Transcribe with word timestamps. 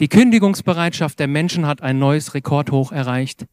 Die 0.00 0.08
Kündigungsbereitschaft 0.08 1.18
der 1.18 1.28
Menschen 1.28 1.66
hat 1.66 1.82
ein 1.82 1.98
neues 1.98 2.32
Rekordhoch 2.32 2.90
erreicht. 2.90 3.44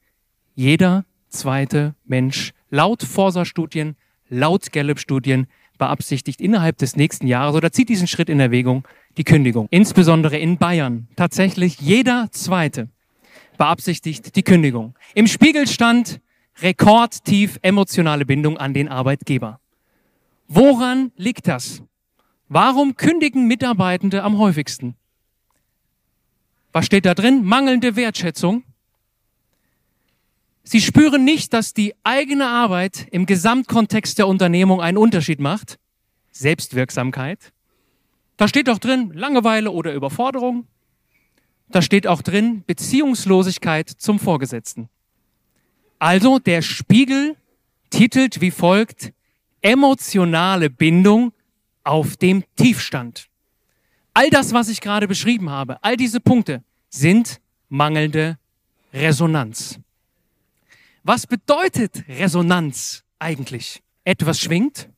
Jeder 0.55 1.03
zweite 1.27 1.93
Mensch, 2.05 2.53
laut 2.69 3.03
Forsa-Studien, 3.03 3.97
laut 4.29 4.71
Gallup-Studien, 4.71 5.47
beabsichtigt 5.77 6.39
innerhalb 6.39 6.77
des 6.77 6.95
nächsten 6.95 7.27
Jahres 7.27 7.53
oder 7.53 7.73
zieht 7.73 7.89
diesen 7.89 8.07
Schritt 8.07 8.29
in 8.29 8.39
Erwägung, 8.39 8.87
die 9.17 9.25
Kündigung. 9.25 9.67
Insbesondere 9.71 10.37
in 10.37 10.57
Bayern. 10.57 11.09
Tatsächlich 11.17 11.81
jeder 11.81 12.29
zweite 12.31 12.87
beabsichtigt 13.57 14.37
die 14.37 14.43
Kündigung. 14.43 14.95
Im 15.15 15.27
Spiegel 15.27 15.67
stand 15.67 16.21
rekordtief 16.61 17.59
emotionale 17.61 18.25
Bindung 18.25 18.57
an 18.57 18.73
den 18.73 18.87
Arbeitgeber. 18.87 19.59
Woran 20.47 21.11
liegt 21.17 21.49
das? 21.49 21.83
Warum 22.47 22.95
kündigen 22.95 23.47
Mitarbeitende 23.47 24.23
am 24.23 24.37
häufigsten? 24.37 24.95
Was 26.71 26.85
steht 26.85 27.05
da 27.05 27.13
drin? 27.13 27.43
Mangelnde 27.43 27.95
Wertschätzung. 27.95 28.63
Sie 30.63 30.81
spüren 30.81 31.23
nicht, 31.23 31.53
dass 31.53 31.73
die 31.73 31.95
eigene 32.03 32.47
Arbeit 32.47 33.07
im 33.11 33.25
Gesamtkontext 33.25 34.17
der 34.17 34.27
Unternehmung 34.27 34.81
einen 34.81 34.97
Unterschied 34.97 35.39
macht. 35.39 35.79
Selbstwirksamkeit. 36.31 37.53
Da 38.35 38.47
steht 38.47 38.69
auch 38.69 38.77
drin 38.77 39.11
Langeweile 39.13 39.71
oder 39.71 39.93
Überforderung. 39.93 40.67
Da 41.69 41.81
steht 41.81 42.05
auch 42.05 42.21
drin 42.21 42.63
Beziehungslosigkeit 42.67 43.89
zum 43.89 44.19
Vorgesetzten. 44.19 44.89
Also 45.99 46.37
der 46.37 46.61
Spiegel 46.61 47.35
titelt 47.89 48.41
wie 48.41 48.51
folgt 48.51 49.13
emotionale 49.61 50.69
Bindung 50.69 51.33
auf 51.83 52.17
dem 52.17 52.43
Tiefstand. 52.55 53.27
All 54.17 54.31
das, 54.31 54.51
was 54.51 54.67
ich 54.67 54.81
gerade 54.81 55.07
beschrieben 55.07 55.51
habe, 55.51 55.77
all 55.83 55.95
diese 55.95 56.19
Punkte 56.19 56.63
sind 56.89 57.39
mangelnde 57.69 58.39
Resonanz. 58.91 59.79
Was 61.03 61.27
bedeutet 61.27 62.03
Resonanz 62.09 63.03
eigentlich? 63.19 63.83
Etwas 64.05 64.39
schwingt 64.39 64.89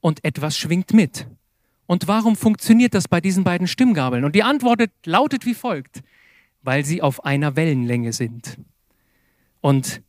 und 0.00 0.24
etwas 0.24 0.56
schwingt 0.56 0.94
mit. 0.94 1.26
Und 1.84 2.08
warum 2.08 2.34
funktioniert 2.34 2.94
das 2.94 3.06
bei 3.06 3.20
diesen 3.20 3.44
beiden 3.44 3.66
Stimmgabeln? 3.66 4.24
Und 4.24 4.34
die 4.34 4.44
Antwort 4.44 4.80
lautet 5.04 5.44
wie 5.44 5.52
folgt, 5.52 6.00
weil 6.62 6.86
sie 6.86 7.02
auf 7.02 7.26
einer 7.26 7.54
Wellenlänge 7.54 8.14
sind. 8.14 8.56
Und 9.60 10.00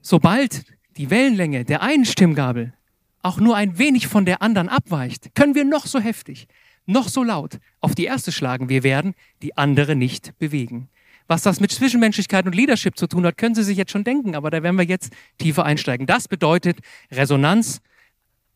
sobald 0.00 0.66
die 0.96 1.10
Wellenlänge 1.10 1.64
der 1.64 1.82
einen 1.82 2.04
Stimmgabel 2.04 2.74
auch 3.22 3.40
nur 3.40 3.56
ein 3.56 3.76
wenig 3.76 4.06
von 4.06 4.24
der 4.24 4.40
anderen 4.40 4.68
abweicht, 4.68 5.34
können 5.34 5.56
wir 5.56 5.64
noch 5.64 5.86
so 5.86 5.98
heftig, 5.98 6.46
noch 6.86 7.08
so 7.08 7.22
laut 7.22 7.58
auf 7.80 7.94
die 7.94 8.04
erste 8.04 8.32
schlagen, 8.32 8.68
wir 8.68 8.82
werden 8.82 9.14
die 9.42 9.56
andere 9.56 9.96
nicht 9.96 10.38
bewegen. 10.38 10.88
Was 11.26 11.42
das 11.42 11.60
mit 11.60 11.70
Zwischenmenschlichkeit 11.70 12.46
und 12.46 12.54
Leadership 12.54 12.98
zu 12.98 13.06
tun 13.06 13.24
hat, 13.24 13.38
können 13.38 13.54
Sie 13.54 13.62
sich 13.62 13.76
jetzt 13.76 13.92
schon 13.92 14.02
denken, 14.02 14.34
aber 14.34 14.50
da 14.50 14.62
werden 14.62 14.76
wir 14.76 14.84
jetzt 14.84 15.12
tiefer 15.38 15.64
einsteigen. 15.64 16.06
Das 16.06 16.26
bedeutet 16.26 16.78
Resonanz, 17.12 17.80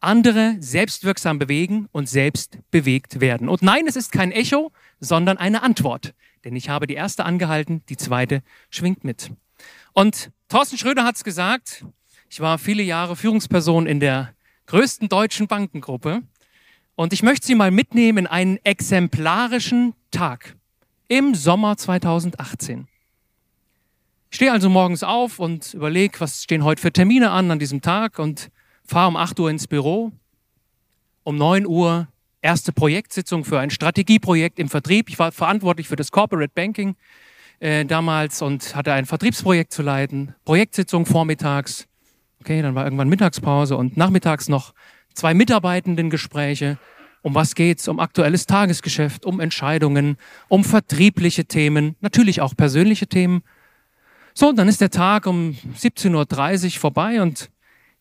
andere 0.00 0.56
selbstwirksam 0.58 1.38
bewegen 1.38 1.88
und 1.92 2.08
selbst 2.08 2.58
bewegt 2.70 3.20
werden. 3.20 3.48
Und 3.48 3.62
nein, 3.62 3.86
es 3.86 3.96
ist 3.96 4.12
kein 4.12 4.32
Echo, 4.32 4.72
sondern 5.00 5.38
eine 5.38 5.62
Antwort. 5.62 6.14
Denn 6.44 6.56
ich 6.56 6.68
habe 6.68 6.86
die 6.86 6.94
erste 6.94 7.24
angehalten, 7.24 7.82
die 7.88 7.96
zweite 7.96 8.42
schwingt 8.70 9.04
mit. 9.04 9.30
Und 9.92 10.30
Thorsten 10.48 10.76
Schröder 10.76 11.04
hat 11.04 11.16
es 11.16 11.24
gesagt, 11.24 11.84
ich 12.28 12.40
war 12.40 12.58
viele 12.58 12.82
Jahre 12.82 13.16
Führungsperson 13.16 13.86
in 13.86 14.00
der 14.00 14.34
größten 14.66 15.08
deutschen 15.08 15.46
Bankengruppe 15.46 16.22
und 16.96 17.12
ich 17.12 17.22
möchte 17.22 17.46
Sie 17.46 17.54
mal 17.54 17.70
mitnehmen 17.70 18.18
in 18.18 18.26
einen 18.26 18.58
exemplarischen 18.64 19.94
Tag 20.10 20.56
im 21.08 21.34
Sommer 21.34 21.76
2018. 21.76 22.86
Ich 24.30 24.36
stehe 24.36 24.52
also 24.52 24.68
morgens 24.68 25.02
auf 25.02 25.38
und 25.38 25.74
überlege, 25.74 26.18
was 26.20 26.42
stehen 26.42 26.64
heute 26.64 26.82
für 26.82 26.92
Termine 26.92 27.30
an 27.30 27.50
an 27.50 27.58
diesem 27.58 27.82
Tag 27.82 28.18
und 28.18 28.50
fahre 28.84 29.08
um 29.08 29.16
8 29.16 29.38
Uhr 29.38 29.50
ins 29.50 29.66
Büro. 29.66 30.12
Um 31.22 31.36
9 31.36 31.66
Uhr 31.66 32.08
erste 32.42 32.72
Projektsitzung 32.72 33.44
für 33.44 33.58
ein 33.58 33.70
Strategieprojekt 33.70 34.58
im 34.58 34.68
Vertrieb. 34.68 35.08
Ich 35.08 35.18
war 35.18 35.32
verantwortlich 35.32 35.88
für 35.88 35.96
das 35.96 36.10
Corporate 36.10 36.52
Banking 36.54 36.94
äh, 37.60 37.84
damals 37.84 38.42
und 38.42 38.76
hatte 38.76 38.92
ein 38.92 39.06
Vertriebsprojekt 39.06 39.72
zu 39.72 39.82
leiten. 39.82 40.34
Projektsitzung 40.44 41.06
vormittags. 41.06 41.86
Okay, 42.40 42.60
dann 42.60 42.74
war 42.74 42.84
irgendwann 42.84 43.08
Mittagspause 43.08 43.76
und 43.76 43.96
nachmittags 43.96 44.48
noch 44.48 44.74
zwei 45.14 45.34
Mitarbeitendengespräche. 45.34 46.78
Um 47.22 47.34
was 47.34 47.54
geht's? 47.54 47.88
Um 47.88 48.00
aktuelles 48.00 48.46
Tagesgeschäft, 48.46 49.24
um 49.24 49.40
Entscheidungen, 49.40 50.18
um 50.48 50.62
vertriebliche 50.62 51.46
Themen, 51.46 51.96
natürlich 52.00 52.42
auch 52.42 52.54
persönliche 52.54 53.06
Themen. 53.06 53.42
So, 54.34 54.52
dann 54.52 54.68
ist 54.68 54.82
der 54.82 54.90
Tag 54.90 55.26
um 55.26 55.56
17.30 55.78 56.64
Uhr 56.64 56.80
vorbei 56.80 57.22
und 57.22 57.50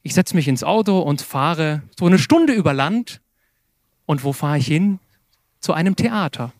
ich 0.02 0.14
setze 0.14 0.36
mich 0.36 0.50
ins 0.50 0.64
Auto 0.64 1.00
und 1.00 1.22
fahre 1.22 1.84
so 1.98 2.06
eine 2.06 2.20
Stunde 2.20 2.54
über 2.54 2.74
Land. 2.74 3.22
Und 4.06 4.26
wo 4.26 4.34
fahre 4.34 4.58
ich 4.58 4.68
hin? 4.68 5.00
Zu 5.62 5.72
einem 5.72 5.96
Theater. 5.96 6.52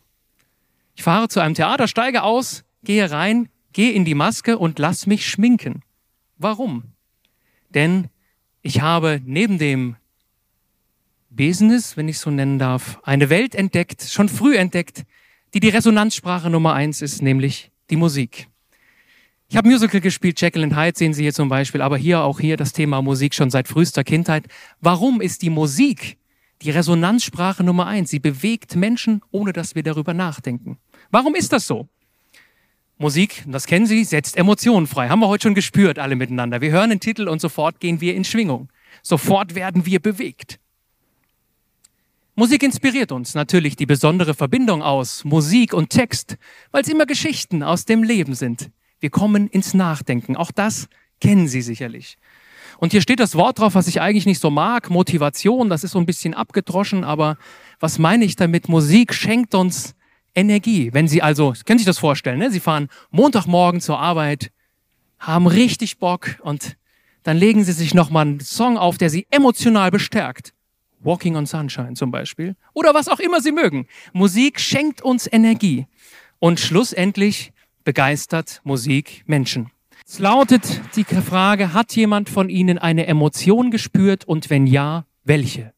Ich 0.96 1.02
fahre 1.02 1.28
zu 1.28 1.40
einem 1.40 1.54
Theater, 1.54 1.86
steige 1.86 2.22
aus, 2.22 2.64
gehe 2.84 3.10
rein, 3.10 3.50
gehe 3.74 3.92
in 3.92 4.06
die 4.06 4.14
Maske 4.14 4.56
und 4.56 4.78
lass 4.78 5.06
mich 5.06 5.28
schminken. 5.28 5.82
Warum? 6.38 6.84
Denn 7.68 8.08
ich 8.62 8.80
habe 8.80 9.20
neben 9.24 9.58
dem 9.58 9.96
Business, 11.36 11.96
wenn 11.96 12.08
ich 12.08 12.18
so 12.18 12.30
nennen 12.30 12.58
darf, 12.58 12.98
eine 13.02 13.30
Welt 13.30 13.54
entdeckt, 13.54 14.02
schon 14.02 14.28
früh 14.28 14.56
entdeckt, 14.56 15.04
die 15.52 15.60
die 15.60 15.68
Resonanzsprache 15.68 16.50
Nummer 16.50 16.74
eins 16.74 17.02
ist, 17.02 17.22
nämlich 17.22 17.70
die 17.90 17.96
Musik. 17.96 18.48
Ich 19.48 19.56
habe 19.56 19.68
Musical 19.68 20.00
gespielt, 20.00 20.40
Jekyll 20.40 20.64
and 20.64 20.76
Hyde 20.76 20.98
sehen 20.98 21.14
Sie 21.14 21.22
hier 21.22 21.34
zum 21.34 21.48
Beispiel, 21.48 21.82
aber 21.82 21.96
hier 21.96 22.22
auch 22.22 22.40
hier 22.40 22.56
das 22.56 22.72
Thema 22.72 23.02
Musik 23.02 23.34
schon 23.34 23.50
seit 23.50 23.68
frühester 23.68 24.02
Kindheit. 24.02 24.46
Warum 24.80 25.20
ist 25.20 25.42
die 25.42 25.50
Musik 25.50 26.16
die 26.62 26.70
Resonanzsprache 26.70 27.62
Nummer 27.62 27.86
eins? 27.86 28.10
Sie 28.10 28.18
bewegt 28.18 28.74
Menschen, 28.74 29.20
ohne 29.30 29.52
dass 29.52 29.74
wir 29.74 29.82
darüber 29.82 30.14
nachdenken. 30.14 30.78
Warum 31.10 31.34
ist 31.34 31.52
das 31.52 31.66
so? 31.66 31.88
Musik, 32.96 33.44
das 33.46 33.66
kennen 33.66 33.86
Sie, 33.86 34.04
setzt 34.04 34.36
Emotionen 34.36 34.86
frei. 34.86 35.08
Haben 35.08 35.20
wir 35.20 35.28
heute 35.28 35.42
schon 35.42 35.54
gespürt, 35.54 35.98
alle 35.98 36.16
miteinander. 36.16 36.60
Wir 36.60 36.70
hören 36.70 36.90
den 36.90 37.00
Titel 37.00 37.28
und 37.28 37.40
sofort 37.40 37.80
gehen 37.80 38.00
wir 38.00 38.14
in 38.14 38.24
Schwingung. 38.24 38.70
Sofort 39.02 39.54
werden 39.54 39.84
wir 39.84 40.00
bewegt. 40.00 40.58
Musik 42.36 42.64
inspiriert 42.64 43.12
uns 43.12 43.34
natürlich 43.34 43.76
die 43.76 43.86
besondere 43.86 44.34
Verbindung 44.34 44.82
aus 44.82 45.22
Musik 45.22 45.72
und 45.72 45.90
Text, 45.90 46.36
weil 46.72 46.82
es 46.82 46.88
immer 46.88 47.06
Geschichten 47.06 47.62
aus 47.62 47.84
dem 47.84 48.02
Leben 48.02 48.34
sind. 48.34 48.72
Wir 48.98 49.10
kommen 49.10 49.46
ins 49.46 49.72
Nachdenken. 49.72 50.34
Auch 50.34 50.50
das 50.50 50.88
kennen 51.20 51.46
Sie 51.46 51.62
sicherlich. 51.62 52.16
Und 52.78 52.90
hier 52.90 53.02
steht 53.02 53.20
das 53.20 53.36
Wort 53.36 53.60
drauf, 53.60 53.76
was 53.76 53.86
ich 53.86 54.00
eigentlich 54.00 54.26
nicht 54.26 54.40
so 54.40 54.50
mag, 54.50 54.90
Motivation. 54.90 55.68
Das 55.68 55.84
ist 55.84 55.92
so 55.92 56.00
ein 56.00 56.06
bisschen 56.06 56.34
abgedroschen, 56.34 57.04
aber 57.04 57.36
was 57.78 58.00
meine 58.00 58.24
ich 58.24 58.34
damit? 58.34 58.68
Musik 58.68 59.14
schenkt 59.14 59.54
uns 59.54 59.94
Energie. 60.34 60.92
Wenn 60.92 61.06
Sie 61.06 61.22
also, 61.22 61.54
können 61.64 61.78
Sie 61.78 61.84
sich 61.84 61.86
das 61.86 61.98
vorstellen, 61.98 62.40
ne? 62.40 62.50
Sie 62.50 62.58
fahren 62.58 62.88
Montagmorgen 63.12 63.80
zur 63.80 64.00
Arbeit, 64.00 64.50
haben 65.20 65.46
richtig 65.46 65.98
Bock 65.98 66.40
und 66.42 66.76
dann 67.22 67.36
legen 67.36 67.62
Sie 67.62 67.72
sich 67.72 67.94
nochmal 67.94 68.26
einen 68.26 68.40
Song 68.40 68.76
auf, 68.76 68.98
der 68.98 69.10
Sie 69.10 69.28
emotional 69.30 69.92
bestärkt. 69.92 70.53
Walking 71.04 71.36
on 71.36 71.46
Sunshine 71.46 71.94
zum 71.94 72.10
Beispiel. 72.10 72.56
Oder 72.72 72.94
was 72.94 73.08
auch 73.08 73.20
immer 73.20 73.40
Sie 73.40 73.52
mögen. 73.52 73.86
Musik 74.12 74.60
schenkt 74.60 75.02
uns 75.02 75.30
Energie. 75.30 75.86
Und 76.38 76.60
schlussendlich 76.60 77.52
begeistert 77.84 78.60
Musik 78.64 79.22
Menschen. 79.26 79.70
Es 80.06 80.18
lautet 80.18 80.80
die 80.96 81.04
Frage, 81.04 81.72
hat 81.72 81.96
jemand 81.96 82.28
von 82.28 82.48
Ihnen 82.48 82.78
eine 82.78 83.06
Emotion 83.06 83.70
gespürt 83.70 84.24
und 84.26 84.50
wenn 84.50 84.66
ja, 84.66 85.06
welche? 85.24 85.72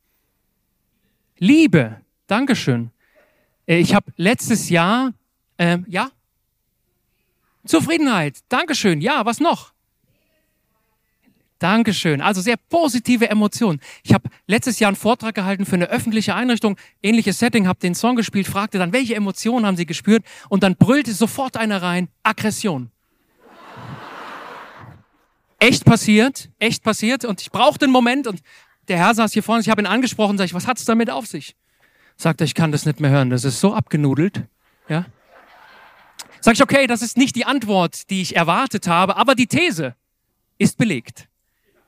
Liebe. 1.39 2.01
Dankeschön. 2.27 2.91
Äh, 3.67 3.79
ich 3.79 3.95
habe 3.95 4.13
letztes 4.17 4.69
Jahr, 4.69 5.13
äh, 5.59 5.79
ja? 5.87 6.11
Zufriedenheit. 7.65 8.39
Dankeschön. 8.49 9.01
Ja, 9.01 9.25
was 9.27 9.41
noch? 9.41 9.73
Dankeschön. 11.59 12.21
Also 12.21 12.41
sehr 12.43 12.57
positive 12.57 13.31
Emotionen. 13.31 13.81
Ich 14.03 14.13
habe 14.13 14.29
letztes 14.47 14.79
Jahr 14.79 14.89
einen 14.89 14.97
Vortrag 14.97 15.35
gehalten 15.35 15.65
für 15.65 15.77
eine 15.77 15.89
öffentliche 15.89 16.35
Einrichtung, 16.35 16.77
ähnliches 17.03 17.39
Setting, 17.39 17.67
habe 17.67 17.79
den 17.81 17.95
Song 17.95 18.17
gespielt, 18.17 18.47
fragte 18.47 18.79
dann, 18.79 18.93
welche 18.93 19.15
Emotionen 19.15 19.65
haben 19.65 19.77
Sie 19.77 19.87
gespürt? 19.87 20.25
Und 20.49 20.63
dann 20.63 20.77
brüllte 20.77 21.13
sofort 21.13 21.57
einer 21.57 21.81
rein, 21.81 22.09
Aggression. 22.23 22.91
echt 25.59 25.85
passiert, 25.85 26.51
echt 26.59 26.83
passiert. 26.83 27.25
Und 27.25 27.41
ich 27.41 27.51
brauchte 27.51 27.87
einen 27.87 27.93
Moment 27.93 28.27
und 28.27 28.41
der 28.89 28.99
Herr 28.99 29.15
saß 29.15 29.33
hier 29.33 29.43
vorne, 29.43 29.63
ich 29.63 29.71
habe 29.71 29.83
ihn 29.83 29.87
angesprochen, 29.87 30.37
sage 30.37 30.47
ich, 30.47 30.55
was 30.55 30.67
hat's 30.67 30.85
damit 30.85 31.11
auf 31.11 31.27
sich? 31.27 31.57
Sagt 32.17 32.41
er, 32.41 32.45
ich 32.45 32.55
kann 32.55 32.73
das 32.73 32.87
nicht 32.87 33.01
mehr 33.01 33.11
hören, 33.11 33.31
das 33.31 33.45
ist 33.45 33.61
so 33.61 33.75
abgenudelt. 33.75 34.45
Ja? 34.89 35.07
Sag 36.41 36.55
ich, 36.55 36.63
okay, 36.63 36.87
das 36.87 37.03
ist 37.03 37.17
nicht 37.17 37.35
die 37.35 37.45
Antwort, 37.45 38.11
die 38.11 38.23
ich 38.23 38.37
erwartet 38.37 38.87
habe, 38.87 39.17
aber 39.17 39.35
die 39.35 39.47
These 39.47 39.97
ist 40.59 40.79
belegt. 40.79 41.29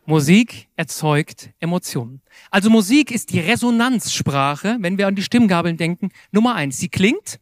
Musik 0.09 0.69
erzeugt 0.75 1.51
Emotionen. 1.61 2.23
Also 2.51 2.71
Musik 2.71 3.11
ist 3.11 3.31
die 3.31 3.41
Resonanzsprache, 3.41 4.79
wenn 4.81 4.97
wir 4.97 5.07
an 5.07 5.15
die 5.15 5.23
Stimmgabeln 5.23 5.77
denken, 5.77 6.09
Nummer 6.33 6.55
eins. 6.55 6.79
Sie 6.79 6.89
klingt 6.89 7.39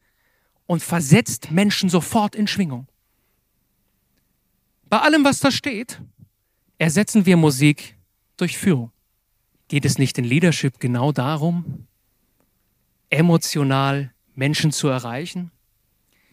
und 0.67 0.83
versetzt 0.83 1.53
Menschen 1.53 1.89
sofort 1.89 2.35
in 2.35 2.49
Schwingung. 2.49 2.89
Bei 4.89 4.99
allem, 4.99 5.23
was 5.23 5.39
da 5.39 5.53
steht, 5.53 6.01
ersetzen 6.77 7.25
wir 7.25 7.37
Musik 7.37 7.97
durch 8.37 8.59
Führung. 8.59 8.91
Geht 9.69 9.85
es 9.85 9.97
nicht 9.97 10.19
in 10.19 10.25
Leadership 10.25 10.81
genau 10.81 11.12
darum, 11.12 11.87
emotional 13.11 14.12
Menschen 14.35 14.73
zu 14.73 14.89
erreichen? 14.89 15.53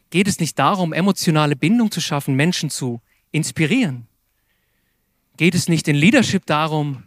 Geht 0.09 0.27
es 0.27 0.39
nicht 0.39 0.57
darum, 0.57 0.93
emotionale 0.93 1.55
Bindung 1.55 1.91
zu 1.91 2.01
schaffen, 2.01 2.33
Menschen 2.33 2.71
zu 2.71 3.01
inspirieren? 3.29 4.07
Geht 5.35 5.55
es 5.55 5.67
nicht 5.67 5.87
in 5.87 5.95
Leadership 5.95 6.45
darum, 6.45 7.03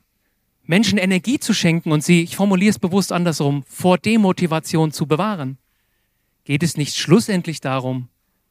Menschen 0.64 0.98
Energie 0.98 1.38
zu 1.38 1.54
schenken 1.54 1.92
und 1.92 2.02
sie, 2.02 2.22
ich 2.22 2.34
formuliere 2.34 2.70
es 2.70 2.78
bewusst 2.78 3.12
andersrum, 3.12 3.62
vor 3.68 3.98
Demotivation 3.98 4.90
zu 4.90 5.06
bewahren? 5.06 5.58
Geht 6.44 6.64
es 6.64 6.76
nicht 6.76 6.96
schlussendlich 6.96 7.60
darum, 7.60 8.08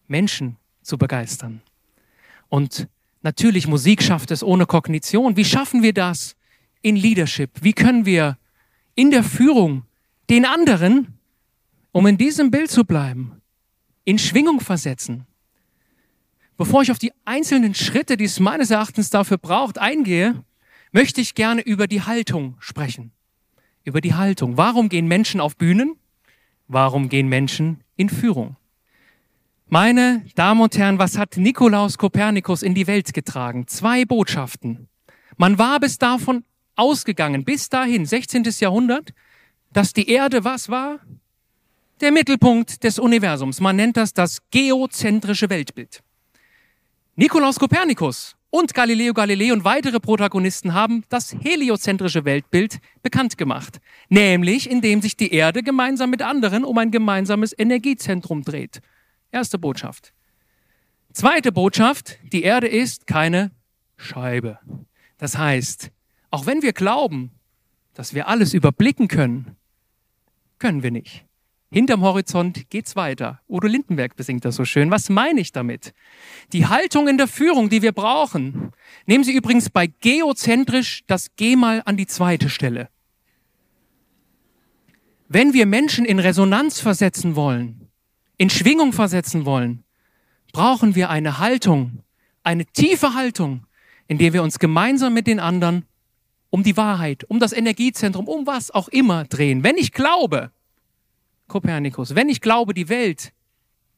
Menschen 0.07 0.55
zu 0.81 0.97
begeistern? 0.97 1.61
Und 2.47 2.87
natürlich, 3.21 3.67
Musik 3.67 4.01
schafft 4.01 4.31
es 4.31 4.43
ohne 4.43 4.65
Kognition. 4.65 5.35
Wie 5.35 5.45
schaffen 5.45 5.83
wir 5.83 5.93
das 5.93 6.37
in 6.81 6.95
Leadership? 6.95 7.51
Wie 7.61 7.73
können 7.73 8.05
wir 8.05 8.37
in 8.95 9.11
der 9.11 9.23
Führung 9.23 9.83
den 10.29 10.45
anderen, 10.45 11.19
um 11.91 12.07
in 12.07 12.17
diesem 12.17 12.49
Bild 12.49 12.71
zu 12.71 12.85
bleiben, 12.85 13.41
in 14.05 14.19
Schwingung 14.19 14.61
versetzen? 14.61 15.25
Bevor 16.57 16.81
ich 16.81 16.91
auf 16.91 16.99
die 16.99 17.11
einzelnen 17.25 17.73
Schritte, 17.73 18.15
die 18.15 18.25
es 18.25 18.39
meines 18.39 18.71
Erachtens 18.71 19.09
dafür 19.09 19.37
braucht, 19.37 19.77
eingehe, 19.77 20.43
möchte 20.91 21.19
ich 21.19 21.35
gerne 21.35 21.61
über 21.61 21.87
die 21.87 22.01
Haltung 22.01 22.55
sprechen. 22.59 23.11
Über 23.83 23.99
die 23.99 24.13
Haltung. 24.13 24.55
Warum 24.55 24.87
gehen 24.87 25.07
Menschen 25.07 25.41
auf 25.41 25.57
Bühnen? 25.57 25.97
Warum 26.67 27.09
gehen 27.09 27.27
Menschen 27.27 27.83
in 27.97 28.09
Führung? 28.09 28.55
Meine 29.67 30.25
Damen 30.35 30.61
und 30.61 30.77
Herren, 30.77 30.99
was 30.99 31.17
hat 31.17 31.37
Nikolaus 31.37 31.97
Kopernikus 31.97 32.63
in 32.63 32.73
die 32.73 32.87
Welt 32.87 33.13
getragen? 33.13 33.67
Zwei 33.67 34.05
Botschaften. 34.05 34.87
Man 35.37 35.57
war 35.57 35.79
bis 35.79 35.97
davon 35.97 36.45
ausgegangen, 36.75 37.43
bis 37.43 37.67
dahin, 37.67 38.05
16. 38.05 38.43
Jahrhundert, 38.59 39.13
dass 39.73 39.91
die 39.91 40.09
Erde 40.09 40.45
was 40.45 40.69
war? 40.69 40.99
Der 41.99 42.11
Mittelpunkt 42.11 42.83
des 42.83 42.99
Universums. 42.99 43.59
Man 43.59 43.75
nennt 43.75 43.97
das 43.97 44.13
das 44.13 44.39
geozentrische 44.51 45.49
Weltbild. 45.49 46.04
Nikolaus 47.17 47.59
Kopernikus 47.59 48.35
und 48.49 48.73
Galileo 48.73 49.13
Galilei 49.13 49.53
und 49.53 49.63
weitere 49.63 50.01
Protagonisten 50.01 50.73
haben 50.73 51.05
das 51.07 51.33
heliozentrische 51.33 52.25
Weltbild 52.25 52.79
bekannt 53.03 53.37
gemacht, 53.37 53.79
nämlich 54.09 54.69
indem 54.69 55.01
sich 55.01 55.15
die 55.15 55.31
Erde 55.31 55.63
gemeinsam 55.63 56.09
mit 56.09 56.21
anderen 56.21 56.65
um 56.65 56.77
ein 56.77 56.91
gemeinsames 56.91 57.57
Energiezentrum 57.57 58.41
dreht. 58.43 58.81
Erste 59.31 59.57
Botschaft. 59.57 60.13
Zweite 61.13 61.53
Botschaft, 61.53 62.19
die 62.33 62.43
Erde 62.43 62.67
ist 62.67 63.07
keine 63.07 63.51
Scheibe. 63.95 64.59
Das 65.17 65.37
heißt, 65.37 65.91
auch 66.31 66.45
wenn 66.45 66.63
wir 66.63 66.73
glauben, 66.73 67.31
dass 67.93 68.13
wir 68.13 68.27
alles 68.27 68.53
überblicken 68.53 69.07
können, 69.07 69.55
können 70.59 70.83
wir 70.83 70.91
nicht. 70.91 71.23
Hinterm 71.71 72.01
Horizont 72.01 72.69
geht's 72.69 72.95
weiter. 72.95 73.41
Udo 73.49 73.67
Lindenberg 73.67 74.15
besingt 74.15 74.45
das 74.45 74.55
so 74.55 74.65
schön. 74.65 74.91
Was 74.91 75.09
meine 75.09 75.41
ich 75.41 75.51
damit? 75.51 75.93
Die 76.53 76.67
Haltung 76.67 77.07
in 77.07 77.17
der 77.17 77.27
Führung, 77.27 77.69
die 77.69 77.81
wir 77.81 77.91
brauchen. 77.91 78.71
Nehmen 79.05 79.23
Sie 79.23 79.33
übrigens 79.33 79.69
bei 79.69 79.87
geozentrisch 79.87 81.03
das 81.07 81.35
G 81.35 81.55
mal 81.55 81.81
an 81.85 81.97
die 81.97 82.07
zweite 82.07 82.49
Stelle. 82.49 82.89
Wenn 85.27 85.53
wir 85.53 85.65
Menschen 85.65 86.05
in 86.05 86.19
Resonanz 86.19 86.79
versetzen 86.79 87.35
wollen, 87.35 87.89
in 88.37 88.49
Schwingung 88.49 88.93
versetzen 88.93 89.45
wollen, 89.45 89.83
brauchen 90.53 90.95
wir 90.95 91.09
eine 91.09 91.39
Haltung, 91.39 92.03
eine 92.43 92.65
tiefe 92.65 93.15
Haltung, 93.15 93.65
in 94.07 94.19
der 94.19 94.33
wir 94.33 94.43
uns 94.43 94.59
gemeinsam 94.59 95.13
mit 95.13 95.25
den 95.25 95.39
anderen 95.39 95.85
um 96.51 96.63
die 96.63 96.77
Wahrheit, 96.77 97.25
um 97.25 97.39
das 97.39 97.51
Energiezentrum, 97.51 98.27
um 98.27 98.47
was 98.47 98.71
auch 98.71 98.87
immer 98.87 99.25
drehen. 99.25 99.63
Wenn 99.63 99.77
ich 99.77 99.91
glaube, 99.91 100.51
Kopernikus. 101.47 102.15
Wenn 102.15 102.29
ich 102.29 102.41
glaube, 102.41 102.73
die 102.73 102.89
Welt 102.89 103.33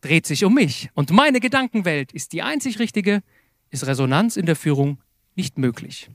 dreht 0.02 0.26
sich 0.26 0.44
um 0.44 0.54
mich 0.54 0.90
und 0.94 1.12
meine 1.12 1.40
Gedankenwelt 1.40 2.12
ist 2.12 2.34
die 2.34 2.42
einzig 2.42 2.80
richtige, 2.80 3.24
ist 3.70 3.86
Resonanz 3.86 4.38
in 4.38 4.46
der 4.46 4.56
Führung 4.56 5.00
nicht 5.36 5.58
möglich. 5.58 6.10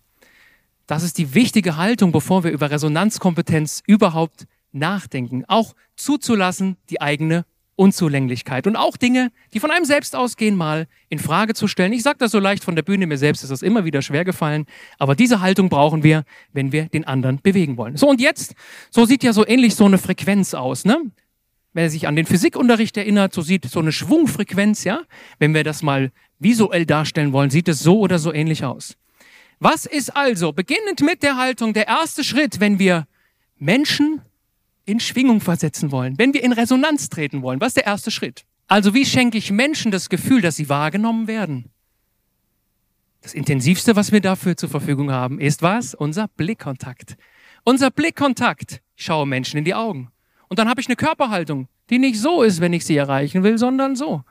Das 0.87 1.03
ist 1.03 1.19
die 1.19 1.35
wichtige 1.35 1.77
Haltung, 1.77 2.13
bevor 2.13 2.45
wir 2.45 2.51
über 2.51 2.71
Resonanzkompetenz 2.71 3.83
überhaupt 3.87 4.47
nachdenken. 4.73 5.45
Auch 5.47 5.75
zuzulassen, 5.97 6.77
die 6.91 7.01
eigene 7.01 7.45
Unzulänglichkeit 7.77 8.67
und 8.67 8.77
auch 8.77 8.97
Dinge, 8.97 9.33
die 9.55 9.61
von 9.61 9.71
einem 9.71 9.85
selbst 9.85 10.15
ausgehen, 10.15 10.57
mal 10.57 10.87
in 11.09 11.19
Frage 11.19 11.55
zu 11.55 11.69
stellen. 11.69 11.93
Ich 11.93 12.03
sage 12.03 12.19
das 12.19 12.31
so 12.31 12.39
leicht 12.39 12.63
von 12.63 12.77
der 12.77 12.83
Bühne, 12.83 13.07
mir 13.07 13.17
selbst 13.17 13.43
ist 13.43 13.51
das 13.51 13.63
immer 13.63 13.85
wieder 13.85 14.03
schwer 14.03 14.25
gefallen, 14.25 14.67
aber 14.99 15.15
diese 15.15 15.41
Haltung 15.41 15.69
brauchen 15.69 16.03
wir, 16.03 16.25
wenn 16.53 16.73
wir 16.73 16.89
den 16.89 17.05
anderen 17.05 17.41
bewegen 17.41 17.77
wollen. 17.77 17.97
So 17.97 18.09
und 18.09 18.21
jetzt, 18.21 18.55
so 18.91 19.07
sieht 19.07 19.25
ja 19.25 19.33
so 19.33 19.47
ähnlich 19.47 19.75
so 19.75 19.87
eine 19.87 19.99
Frequenz 19.99 20.55
aus, 20.55 20.85
ne? 20.85 21.01
Wer 21.75 21.89
sich 21.89 22.07
an 22.07 22.17
den 22.17 22.27
Physikunterricht 22.27 22.97
erinnert, 22.97 23.33
so 23.33 23.41
sieht 23.41 23.65
so 23.65 23.81
eine 23.81 23.93
Schwungfrequenz, 23.93 24.85
ja? 24.85 25.03
Wenn 25.39 25.55
wir 25.55 25.65
das 25.65 25.83
mal 25.83 26.13
visuell 26.39 26.85
darstellen 26.85 27.33
wollen, 27.33 27.51
sieht 27.51 27.69
es 27.69 27.81
so 27.81 27.99
oder 28.01 28.19
so 28.19 28.33
ähnlich 28.33 28.65
aus. 28.65 28.97
Was 29.59 29.87
ist 29.87 30.15
also, 30.15 30.53
beginnend 30.53 31.01
mit 31.01 31.23
der 31.23 31.37
Haltung, 31.37 31.73
der 31.73 31.87
erste 31.87 32.25
Schritt, 32.25 32.61
wenn 32.61 32.79
wir 32.79 33.07
Menschen 33.59 34.21
in 34.85 35.01
Schwingung 35.01 35.41
versetzen 35.41 35.93
wollen, 35.93 36.19
wenn 36.19 36.35
wir 36.35 36.43
in 36.43 36.53
Resonanz 36.53 37.09
treten 37.09 37.43
wollen? 37.43 37.61
Was 37.61 37.69
ist 37.69 37.77
der 37.77 37.87
erste 37.87 38.11
Schritt? 38.11 38.45
Also 38.67 38.93
wie 38.93 39.07
schenke 39.07 39.39
ich 39.39 39.51
Menschen 39.51 39.93
das 39.93 40.09
Gefühl, 40.09 40.41
dass 40.41 40.57
sie 40.57 40.69
wahrgenommen 40.69 41.27
werden? 41.27 41.71
Das 43.23 43.35
Intensivste, 43.35 43.95
was 43.95 44.11
wir 44.11 44.21
dafür 44.21 44.57
zur 44.57 44.69
Verfügung 44.69 45.13
haben, 45.13 45.41
ist 45.41 45.63
was? 45.63 45.95
Unser 45.95 46.27
Blickkontakt. 46.27 47.17
Unser 47.65 47.93
Blickkontakt. 47.93 48.83
Ich 48.97 49.05
schaue 49.05 49.27
Menschen 49.27 49.59
in 49.59 49.65
die 49.65 49.75
Augen. 49.75 50.11
Und 50.53 50.59
dann 50.59 50.69
habe 50.69 50.83
ich 50.83 50.87
eine 50.87 50.97
Körperhaltung, 50.97 51.67
die 51.89 51.99
nicht 51.99 52.21
so 52.21 52.43
ist, 52.43 52.61
wenn 52.61 52.75
ich 52.75 52.85
sie 52.85 52.95
erreichen 52.95 53.43
will, 53.43 53.57
sondern 53.57 53.97
so. 53.97 54.23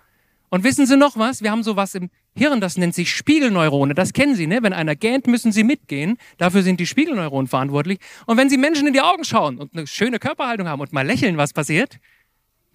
Und 0.50 0.63
wissen 0.63 0.86
Sie 0.86 0.96
noch 0.96 1.18
was? 1.18 1.42
Wir 1.42 1.50
haben 1.50 1.63
sowas 1.63 1.96
im 1.96 2.12
Hirn, 2.36 2.62
das 2.62 2.78
nennt 2.78 2.94
sich 2.94 3.12
Spiegelneurone. 3.12 3.96
Das 3.96 4.13
kennen 4.13 4.36
Sie, 4.36 4.46
ne? 4.46 4.62
Wenn 4.62 4.72
einer 4.72 4.96
gähnt, 4.96 5.25
müssen 5.25 5.51
Sie 5.51 5.63
mitgehen. 5.63 6.20
Dafür 6.38 6.62
sind 6.62 6.80
die 6.80 6.86
Spiegelneuronen 6.86 7.48
verantwortlich. 7.48 7.98
Und 8.28 8.38
wenn 8.38 8.51
Sie 8.51 8.58
Menschen 8.58 8.86
in 8.86 8.94
die 8.94 9.01
Augen 9.01 9.24
schauen 9.24 9.58
und 9.58 9.74
eine 9.75 9.88
schöne 9.88 10.20
Körperhaltung 10.20 10.68
haben 10.68 10.80
und 10.80 10.94
mal 10.94 11.08
lächeln, 11.08 11.38
was 11.38 11.54
passiert? 11.54 11.98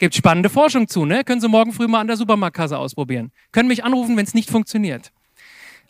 Gibt 0.01 0.17
spannende 0.17 0.51
Forschung 0.51 0.89
zu, 0.89 1.05
ne? 1.05 1.23
Können 1.23 1.41
Sie 1.41 1.47
morgen 1.47 1.73
früh 1.73 1.87
mal 1.87 2.01
an 2.01 2.09
der 2.09 2.17
Supermarktkasse 2.17 2.77
ausprobieren. 2.77 3.31
Können 3.53 3.69
mich 3.69 3.85
anrufen, 3.85 4.17
wenn 4.17 4.27
es 4.27 4.35
nicht 4.35 4.51
funktioniert. 4.51 5.13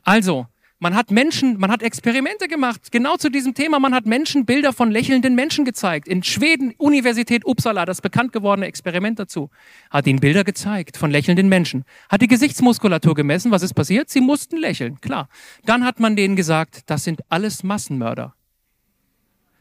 Also, 0.03 0.47
man 0.79 0.95
hat 0.95 1.11
Menschen, 1.11 1.59
man 1.59 1.71
hat 1.71 1.83
Experimente 1.83 2.49
gemacht, 2.49 2.93
genau 2.93 3.17
zu 3.17 3.31
diesem 3.31 3.55
Thema. 3.55 3.79
Man 3.79 3.95
hat 3.95 4.05
Menschen 4.05 4.45
Bilder 4.45 4.73
von 4.73 4.91
lächelnden 4.91 5.35
Menschen 5.35 5.65
gezeigt. 5.65 6.07
In 6.07 6.23
Schweden, 6.23 6.75
Universität 6.77 7.47
Uppsala, 7.47 7.87
das 7.87 8.03
bekannt 8.03 8.33
gewordene 8.33 8.67
Experiment 8.67 9.19
dazu, 9.19 9.49
hat 9.91 10.07
ihnen 10.07 10.21
Bilder 10.21 10.45
gezeigt 10.45 10.99
von 10.99 11.11
lächelnden 11.11 11.49
Menschen. 11.49 11.85
Hat 12.11 12.21
die 12.21 12.29
Gesichtsmuskulatur 12.29 13.15
gemessen. 13.15 13.51
Was 13.51 13.63
ist 13.63 13.75
passiert? 13.75 14.11
Sie 14.11 14.21
mussten 14.21 14.59
lächeln, 14.59 15.01
klar. 15.01 15.29
Dann 15.65 15.85
hat 15.85 15.99
man 15.99 16.15
denen 16.15 16.37
gesagt, 16.37 16.83
das 16.87 17.05
sind 17.05 17.21
alles 17.31 17.63
Massenmörder. 17.63 18.35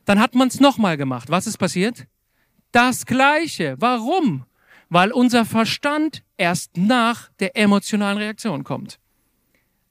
Dann 0.03 0.19
hat 0.19 0.35
man 0.35 0.49
es 0.49 0.59
nochmal 0.59 0.97
gemacht. 0.97 1.29
Was 1.29 1.47
ist 1.47 1.57
passiert? 1.57 2.07
Das 2.73 3.05
Gleiche. 3.05 3.75
Warum? 3.79 4.45
Weil 4.89 5.13
unser 5.13 5.45
Verstand 5.45 6.23
erst 6.37 6.75
nach 6.77 7.29
der 7.39 7.55
emotionalen 7.55 8.17
Reaktion 8.17 8.65
kommt. 8.65 8.99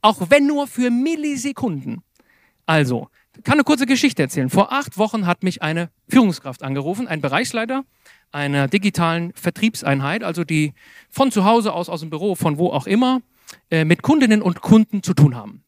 Auch 0.05 0.29
wenn 0.29 0.47
nur 0.47 0.67
für 0.67 0.91
Millisekunden. 0.91 2.03
Also, 2.67 3.09
kann 3.43 3.55
eine 3.55 3.65
kurze 3.65 3.87
Geschichte 3.87 4.21
erzählen. 4.21 4.51
Vor 4.51 4.71
acht 4.71 4.99
Wochen 4.99 5.27
hat 5.27 5.43
mich 5.43 5.63
eine 5.63 5.89
Führungskraft 6.11 6.63
angerufen, 6.63 7.09
ein 7.09 7.23
Bereichsleiter 7.23 7.85
einer 8.31 8.69
digitalen 8.69 9.33
Vertriebseinheit, 9.33 10.23
also 10.23 10.45
die 10.45 10.75
von 11.09 11.33
zu 11.33 11.47
Hause 11.47 11.73
aus, 11.73 11.89
aus 11.89 12.01
dem 12.01 12.11
Büro, 12.11 12.35
von 12.35 12.59
wo 12.59 12.69
auch 12.69 12.87
immer, 12.87 13.23
äh, 13.71 13.87
mit 13.87 14.03
Kundinnen 14.03 14.43
und 14.43 14.61
Kunden 14.61 15.03
zu 15.03 15.15
tun 15.15 15.37
haben. 15.37 15.63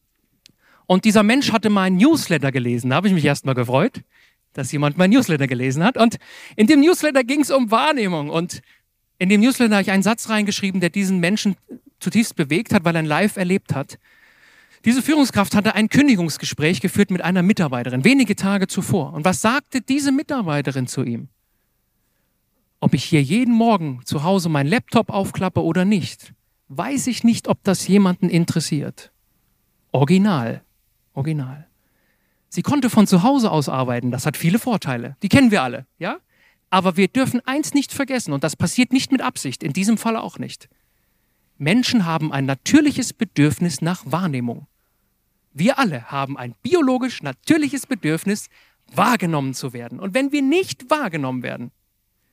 Und 0.84 1.06
dieser 1.06 1.22
Mensch 1.22 1.50
hatte 1.50 1.70
meinen 1.70 1.96
Newsletter 1.96 2.52
gelesen. 2.52 2.90
Da 2.90 2.96
habe 2.96 3.08
ich 3.08 3.14
mich 3.14 3.24
erstmal 3.24 3.54
gefreut, 3.54 4.02
dass 4.52 4.70
jemand 4.70 4.98
meinen 4.98 5.14
Newsletter 5.14 5.46
gelesen 5.46 5.82
hat. 5.82 5.96
Und 5.96 6.18
in 6.56 6.66
dem 6.66 6.80
Newsletter 6.80 7.24
ging 7.24 7.40
es 7.40 7.50
um 7.50 7.70
Wahrnehmung. 7.70 8.28
Und 8.28 8.60
in 9.18 9.30
dem 9.30 9.40
Newsletter 9.40 9.76
habe 9.76 9.82
ich 9.82 9.90
einen 9.92 10.02
Satz 10.02 10.28
reingeschrieben, 10.28 10.82
der 10.82 10.90
diesen 10.90 11.20
Menschen 11.20 11.56
zutiefst 12.00 12.36
bewegt 12.36 12.74
hat, 12.74 12.84
weil 12.84 12.96
er 12.96 13.02
Live 13.02 13.38
erlebt 13.38 13.74
hat. 13.74 13.98
Diese 14.86 15.02
Führungskraft 15.02 15.56
hatte 15.56 15.74
ein 15.74 15.88
Kündigungsgespräch 15.88 16.80
geführt 16.80 17.10
mit 17.10 17.20
einer 17.20 17.42
Mitarbeiterin, 17.42 18.04
wenige 18.04 18.36
Tage 18.36 18.68
zuvor. 18.68 19.14
Und 19.14 19.24
was 19.24 19.40
sagte 19.40 19.80
diese 19.80 20.12
Mitarbeiterin 20.12 20.86
zu 20.86 21.02
ihm? 21.02 21.26
Ob 22.78 22.94
ich 22.94 23.02
hier 23.02 23.20
jeden 23.20 23.52
Morgen 23.52 24.02
zu 24.04 24.22
Hause 24.22 24.48
meinen 24.48 24.68
Laptop 24.68 25.10
aufklappe 25.10 25.64
oder 25.64 25.84
nicht, 25.84 26.34
weiß 26.68 27.08
ich 27.08 27.24
nicht, 27.24 27.48
ob 27.48 27.64
das 27.64 27.88
jemanden 27.88 28.28
interessiert. 28.28 29.10
Original. 29.90 30.62
Original. 31.14 31.66
Sie 32.48 32.62
konnte 32.62 32.88
von 32.88 33.08
zu 33.08 33.24
Hause 33.24 33.50
aus 33.50 33.68
arbeiten, 33.68 34.12
das 34.12 34.24
hat 34.24 34.36
viele 34.36 34.60
Vorteile. 34.60 35.16
Die 35.20 35.28
kennen 35.28 35.50
wir 35.50 35.64
alle, 35.64 35.86
ja? 35.98 36.18
Aber 36.70 36.96
wir 36.96 37.08
dürfen 37.08 37.40
eins 37.44 37.74
nicht 37.74 37.92
vergessen, 37.92 38.32
und 38.32 38.44
das 38.44 38.54
passiert 38.54 38.92
nicht 38.92 39.10
mit 39.10 39.20
Absicht, 39.20 39.64
in 39.64 39.72
diesem 39.72 39.98
Fall 39.98 40.16
auch 40.16 40.38
nicht. 40.38 40.68
Menschen 41.58 42.04
haben 42.04 42.30
ein 42.32 42.44
natürliches 42.44 43.12
Bedürfnis 43.12 43.80
nach 43.80 44.04
Wahrnehmung. 44.04 44.68
Wir 45.58 45.78
alle 45.78 46.10
haben 46.10 46.36
ein 46.36 46.54
biologisch 46.62 47.22
natürliches 47.22 47.86
Bedürfnis, 47.86 48.50
wahrgenommen 48.92 49.54
zu 49.54 49.72
werden. 49.72 49.98
Und 50.00 50.12
wenn 50.12 50.30
wir 50.30 50.42
nicht 50.42 50.90
wahrgenommen 50.90 51.42
werden, 51.42 51.70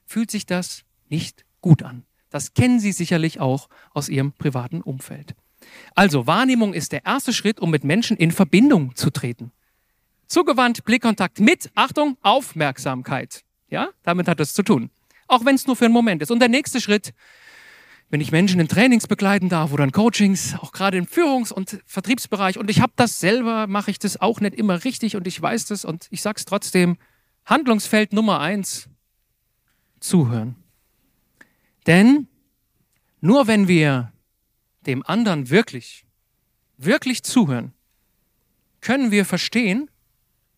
fühlt 0.05 0.29
sich 0.29 0.45
das 0.45 0.83
nicht 1.07 1.45
gut 1.61 1.83
an. 1.83 2.03
Das 2.29 2.53
kennen 2.53 2.81
Sie 2.81 2.91
sicherlich 2.91 3.39
auch 3.39 3.69
aus 3.93 4.09
Ihrem 4.09 4.33
privaten 4.33 4.81
Umfeld. 4.81 5.35
Also 5.95 6.27
Wahrnehmung 6.27 6.73
ist 6.73 6.91
der 6.91 7.05
erste 7.05 7.31
Schritt, 7.31 7.61
um 7.61 7.71
mit 7.71 7.85
Menschen 7.85 8.17
in 8.17 8.33
Verbindung 8.33 8.93
zu 8.97 9.09
treten. 9.09 9.53
Zugewandt, 10.27 10.83
Blickkontakt 10.83 11.39
mit, 11.39 11.71
Achtung, 11.75 12.17
Aufmerksamkeit. 12.23 13.45
Ja, 13.69 13.87
damit 14.03 14.27
hat 14.27 14.41
es 14.41 14.53
zu 14.53 14.63
tun. 14.63 14.89
Auch 15.29 15.45
wenn 15.45 15.55
es 15.55 15.65
nur 15.65 15.77
für 15.77 15.85
einen 15.85 15.93
Moment 15.93 16.21
ist. 16.21 16.29
Und 16.29 16.39
der 16.39 16.49
nächste 16.49 16.81
Schritt, 16.81 17.13
wenn 18.13 18.21
ich 18.21 18.31
Menschen 18.31 18.59
in 18.59 18.67
Trainings 18.67 19.07
begleiten 19.07 19.49
darf 19.49 19.73
oder 19.73 19.83
in 19.83 19.91
Coachings, 19.91 20.53
auch 20.59 20.71
gerade 20.71 20.99
im 20.99 21.07
Führungs- 21.07 21.51
und 21.51 21.81
Vertriebsbereich, 21.87 22.59
und 22.59 22.69
ich 22.69 22.79
habe 22.79 22.93
das 22.95 23.19
selber, 23.19 23.65
mache 23.65 23.89
ich 23.89 23.97
das 23.97 24.21
auch 24.21 24.39
nicht 24.39 24.53
immer 24.53 24.83
richtig 24.83 25.15
und 25.15 25.25
ich 25.25 25.41
weiß 25.41 25.65
das 25.65 25.83
und 25.83 26.05
ich 26.11 26.21
sage 26.21 26.35
es 26.37 26.45
trotzdem, 26.45 26.97
Handlungsfeld 27.43 28.13
Nummer 28.13 28.39
eins, 28.39 28.87
zuhören. 29.99 30.57
Denn 31.87 32.27
nur 33.19 33.47
wenn 33.47 33.67
wir 33.67 34.13
dem 34.85 35.03
anderen 35.07 35.49
wirklich, 35.49 36.05
wirklich 36.77 37.23
zuhören, 37.23 37.73
können 38.79 39.09
wir 39.09 39.25
verstehen, 39.25 39.89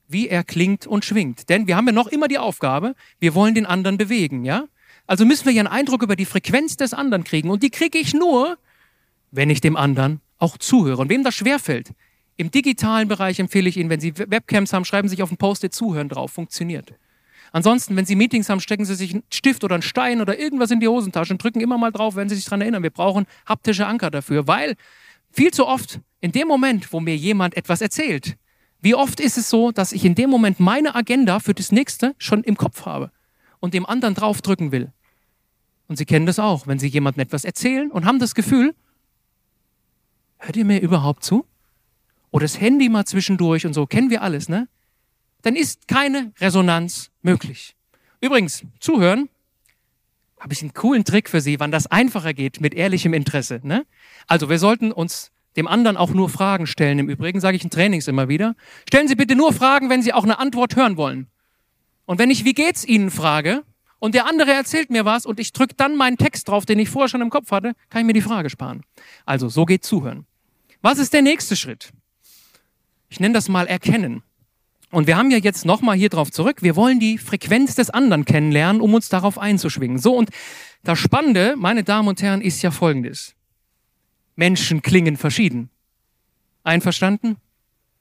wie 0.09 0.27
er 0.27 0.43
klingt 0.43 0.87
und 0.87 1.05
schwingt. 1.05 1.47
Denn 1.47 1.67
wir 1.67 1.77
haben 1.77 1.87
ja 1.87 1.93
noch 1.93 2.07
immer 2.07 2.27
die 2.27 2.37
Aufgabe, 2.37 2.95
wir 3.19 3.33
wollen 3.33 3.55
den 3.55 3.65
anderen 3.65 3.97
bewegen, 3.97 4.43
ja? 4.43 4.67
Also 5.07 5.25
müssen 5.25 5.45
wir 5.45 5.53
ja 5.53 5.61
einen 5.61 5.67
Eindruck 5.67 6.01
über 6.03 6.15
die 6.15 6.25
Frequenz 6.25 6.77
des 6.77 6.93
anderen 6.93 7.23
kriegen. 7.23 7.49
Und 7.49 7.63
die 7.63 7.69
kriege 7.69 7.97
ich 7.97 8.13
nur, 8.13 8.57
wenn 9.31 9.49
ich 9.49 9.61
dem 9.61 9.77
anderen 9.77 10.21
auch 10.37 10.57
zuhöre. 10.57 11.01
Und 11.01 11.09
wem 11.09 11.23
das 11.23 11.35
schwerfällt, 11.35 11.91
im 12.37 12.51
digitalen 12.51 13.07
Bereich 13.07 13.39
empfehle 13.39 13.69
ich 13.69 13.77
Ihnen, 13.77 13.89
wenn 13.89 13.99
Sie 13.99 14.17
Webcams 14.17 14.73
haben, 14.73 14.83
schreiben 14.83 15.07
Sie 15.07 15.13
sich 15.13 15.23
auf 15.23 15.31
ein 15.31 15.37
Post-it 15.37 15.73
Zuhören 15.73 16.09
drauf. 16.09 16.31
Funktioniert. 16.31 16.93
Ansonsten, 17.51 17.95
wenn 17.95 18.05
Sie 18.05 18.15
Meetings 18.15 18.49
haben, 18.49 18.59
stecken 18.59 18.83
Sie 18.83 18.95
sich 18.95 19.13
einen 19.13 19.23
Stift 19.31 19.63
oder 19.63 19.75
einen 19.75 19.83
Stein 19.83 20.19
oder 20.19 20.37
irgendwas 20.37 20.71
in 20.71 20.79
die 20.79 20.87
Hosentasche 20.87 21.33
und 21.33 21.41
drücken 21.41 21.61
immer 21.61 21.77
mal 21.77 21.91
drauf, 21.91 22.15
wenn 22.15 22.27
Sie 22.27 22.35
sich 22.35 22.45
daran 22.45 22.61
erinnern. 22.61 22.83
Wir 22.83 22.89
brauchen 22.89 23.25
haptische 23.45 23.87
Anker 23.87 24.11
dafür, 24.11 24.47
weil 24.47 24.75
viel 25.31 25.51
zu 25.51 25.65
oft 25.65 26.01
in 26.19 26.31
dem 26.31 26.47
Moment, 26.47 26.91
wo 26.91 26.99
mir 26.99 27.15
jemand 27.15 27.55
etwas 27.55 27.79
erzählt, 27.79 28.35
wie 28.81 28.95
oft 28.95 29.19
ist 29.19 29.37
es 29.37 29.49
so, 29.49 29.71
dass 29.71 29.93
ich 29.93 30.03
in 30.03 30.15
dem 30.15 30.29
Moment 30.29 30.59
meine 30.59 30.95
Agenda 30.95 31.39
für 31.39 31.53
das 31.53 31.71
nächste 31.71 32.15
schon 32.17 32.43
im 32.43 32.57
Kopf 32.57 32.85
habe 32.85 33.11
und 33.65 33.73
dem 33.73 33.85
anderen 33.85 34.15
draufdrücken 34.15 34.71
will. 34.71 34.93
Und 35.87 35.97
Sie 35.97 36.05
kennen 36.05 36.25
das 36.25 36.39
auch, 36.39 36.67
wenn 36.67 36.79
Sie 36.79 36.87
jemandem 36.87 37.21
etwas 37.21 37.43
erzählen 37.43 37.91
und 37.91 38.05
haben 38.05 38.19
das 38.19 38.33
Gefühl, 38.33 38.73
hört 40.37 40.55
ihr 40.55 40.65
mir 40.65 40.79
überhaupt 40.79 41.23
zu? 41.23 41.45
Oder 42.31 42.45
das 42.45 42.61
Handy 42.61 42.89
mal 42.89 43.05
zwischendurch 43.05 43.65
und 43.65 43.73
so, 43.73 43.85
kennen 43.85 44.09
wir 44.09 44.21
alles, 44.21 44.49
ne? 44.49 44.67
dann 45.41 45.55
ist 45.55 45.87
keine 45.87 46.31
Resonanz 46.39 47.11
möglich. 47.21 47.75
Übrigens, 48.21 48.63
zuhören, 48.79 49.29
habe 50.39 50.53
ich 50.53 50.61
einen 50.61 50.73
coolen 50.73 51.05
Trick 51.05 51.29
für 51.29 51.41
Sie, 51.41 51.59
wann 51.59 51.71
das 51.71 51.87
einfacher 51.87 52.33
geht 52.33 52.61
mit 52.61 52.73
ehrlichem 52.73 53.13
Interesse. 53.13 53.61
Ne? 53.63 53.85
Also 54.27 54.49
wir 54.49 54.59
sollten 54.59 54.91
uns 54.91 55.31
dem 55.55 55.67
anderen 55.67 55.97
auch 55.97 56.11
nur 56.11 56.29
Fragen 56.29 56.67
stellen. 56.67 56.99
Im 56.99 57.09
Übrigen 57.09 57.39
sage 57.39 57.57
ich 57.57 57.63
in 57.63 57.69
Trainings 57.69 58.07
immer 58.07 58.27
wieder. 58.27 58.55
Stellen 58.87 59.07
Sie 59.07 59.15
bitte 59.15 59.35
nur 59.35 59.53
Fragen, 59.53 59.89
wenn 59.89 60.01
Sie 60.01 60.13
auch 60.13 60.23
eine 60.23 60.39
Antwort 60.39 60.75
hören 60.75 60.97
wollen. 60.97 61.27
Und 62.05 62.19
wenn 62.19 62.29
ich, 62.29 62.45
wie 62.45 62.53
geht's 62.53 62.85
Ihnen, 62.85 63.11
frage, 63.11 63.63
und 63.99 64.13
der 64.13 64.27
andere 64.27 64.51
erzählt 64.51 64.89
mir 64.89 65.05
was 65.05 65.25
und 65.25 65.39
ich 65.39 65.51
drücke 65.53 65.73
dann 65.75 65.95
meinen 65.95 66.17
Text 66.17 66.47
drauf, 66.47 66.65
den 66.65 66.79
ich 66.79 66.89
vorher 66.89 67.09
schon 67.09 67.21
im 67.21 67.29
Kopf 67.29 67.51
hatte, 67.51 67.73
kann 67.89 68.01
ich 68.01 68.05
mir 68.05 68.13
die 68.13 68.21
Frage 68.21 68.49
sparen. 68.49 68.83
Also, 69.25 69.49
so 69.49 69.65
geht 69.65 69.83
Zuhören. 69.83 70.25
Was 70.81 70.99
ist 70.99 71.13
der 71.13 71.21
nächste 71.21 71.55
Schritt? 71.55 71.91
Ich 73.09 73.19
nenne 73.19 73.33
das 73.33 73.49
mal 73.49 73.67
Erkennen. 73.67 74.21
Und 74.91 75.07
wir 75.07 75.17
haben 75.17 75.31
ja 75.31 75.37
jetzt 75.37 75.65
nochmal 75.65 75.97
hier 75.97 76.09
drauf 76.09 76.31
zurück. 76.31 76.61
Wir 76.61 76.75
wollen 76.75 76.99
die 76.99 77.17
Frequenz 77.17 77.75
des 77.75 77.89
anderen 77.89 78.25
kennenlernen, 78.25 78.81
um 78.81 78.93
uns 78.93 79.09
darauf 79.09 79.37
einzuschwingen. 79.39 79.97
So, 79.97 80.15
und 80.15 80.29
das 80.83 80.99
Spannende, 80.99 81.55
meine 81.57 81.83
Damen 81.83 82.07
und 82.07 82.21
Herren, 82.21 82.41
ist 82.41 82.61
ja 82.61 82.71
folgendes. 82.71 83.33
Menschen 84.35 84.81
klingen 84.81 85.17
verschieden. 85.17 85.69
Einverstanden? 86.63 87.37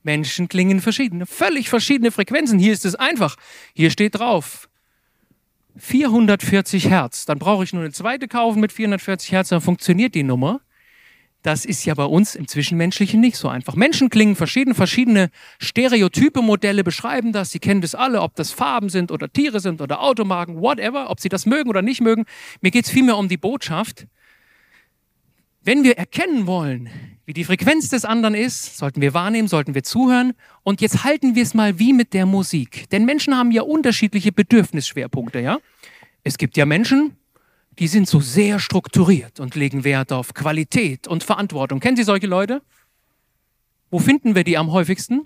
Menschen 0.05 0.49
klingen 0.49 0.81
verschieden. 0.81 1.27
Völlig 1.27 1.69
verschiedene 1.69 2.13
Frequenzen. 2.13 2.59
Hier 2.59 2.73
ist 2.73 2.85
es 2.85 2.95
einfach. 2.95 3.37
Hier 3.75 3.91
steht 3.91 4.19
drauf. 4.19 4.69
440 5.77 6.89
Hertz. 6.89 7.25
Dann 7.25 7.39
brauche 7.39 7.65
ich 7.65 7.73
nur 7.73 7.83
eine 7.83 7.93
zweite 7.93 8.29
kaufen 8.29 8.61
mit 8.61 8.73
440 8.73 9.33
Hertz, 9.33 9.49
dann 9.49 9.61
funktioniert 9.61 10.15
die 10.15 10.23
Nummer. 10.23 10.61
Das 11.43 11.67
ist 11.67 11.85
ja 11.85 11.93
bei 11.93 12.05
uns 12.05 12.37
im 12.37 12.49
Zwischenmenschlichen 12.49 13.21
nicht 13.21 13.37
so 13.37 13.49
einfach. 13.49 13.75
Menschen 13.75 14.09
klingen 14.09 14.35
verschieden, 14.35 14.75
verschiedene 14.75 15.29
Stereotype, 15.59 16.41
Modelle 16.41 16.85
beschreiben 16.85 17.33
das. 17.33 17.51
Sie 17.51 17.59
kennen 17.59 17.83
das 17.83 17.95
alle, 17.95 18.23
ob 18.23 18.35
das 18.35 18.51
Farben 18.51 18.89
sind 18.89 19.13
oder 19.13 19.31
Tiere 19.31 19.61
sind 19.61 19.83
oder 19.83 20.01
Automarken, 20.01 20.63
whatever, 20.63 21.11
ob 21.11 21.21
sie 21.21 21.29
das 21.29 21.45
mögen 21.45 21.69
oder 21.69 21.83
nicht 21.83 22.01
mögen. 22.01 22.25
Mir 22.63 22.71
geht 22.71 22.87
es 22.87 22.91
vielmehr 22.91 23.19
um 23.19 23.29
die 23.29 23.37
Botschaft. 23.37 24.07
Wenn 25.61 25.85
wir 25.85 25.99
erkennen 25.99 26.47
wollen, 26.47 26.89
wie 27.27 27.33
die 27.33 27.45
Frequenz 27.45 27.89
des 27.89 28.05
anderen 28.05 28.35
ist, 28.35 28.77
sollten 28.77 29.01
wir 29.01 29.15
wahrnehmen, 29.15 29.49
sollten 29.49 29.75
wir 29.75 29.83
zuhören. 29.83 30.35
Und 30.63 30.81
jetzt 30.81 31.05
halten 31.05 31.35
wir 31.35 31.43
es 31.43 31.55
mal 31.55 31.79
wie 31.79 31.93
mit 31.93 32.13
der 32.13 32.27
Musik. 32.27 32.89
Denn 32.91 33.05
Menschen 33.05 33.37
haben 33.37 33.51
ja 33.51 33.63
unterschiedliche 33.63 34.33
Bedürfnisschwerpunkte, 34.33 35.41
ja? 35.41 35.59
Es 36.23 36.39
gibt 36.39 36.57
ja 36.57 36.67
Menschen, 36.67 37.17
die 37.79 37.89
sind 37.89 38.09
so 38.09 38.21
sehr 38.21 38.59
strukturiert 38.59 39.41
und 39.41 39.55
legen 39.55 39.85
Wert 39.85 40.13
auf 40.13 40.35
Qualität 40.35 41.09
und 41.09 41.25
Verantwortung. 41.25 41.81
Kennen 41.81 41.97
Sie 41.97 42.05
solche 42.05 42.27
Leute? 42.27 42.63
Wo 43.91 43.99
finden 43.99 44.35
wir 44.35 44.45
die 44.45 44.59
am 44.59 44.73
häufigsten? 44.73 45.23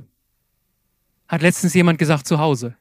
Hat 1.27 1.43
letztens 1.43 1.75
jemand 1.75 1.99
gesagt, 1.99 2.27
zu 2.27 2.39
Hause. 2.39 2.77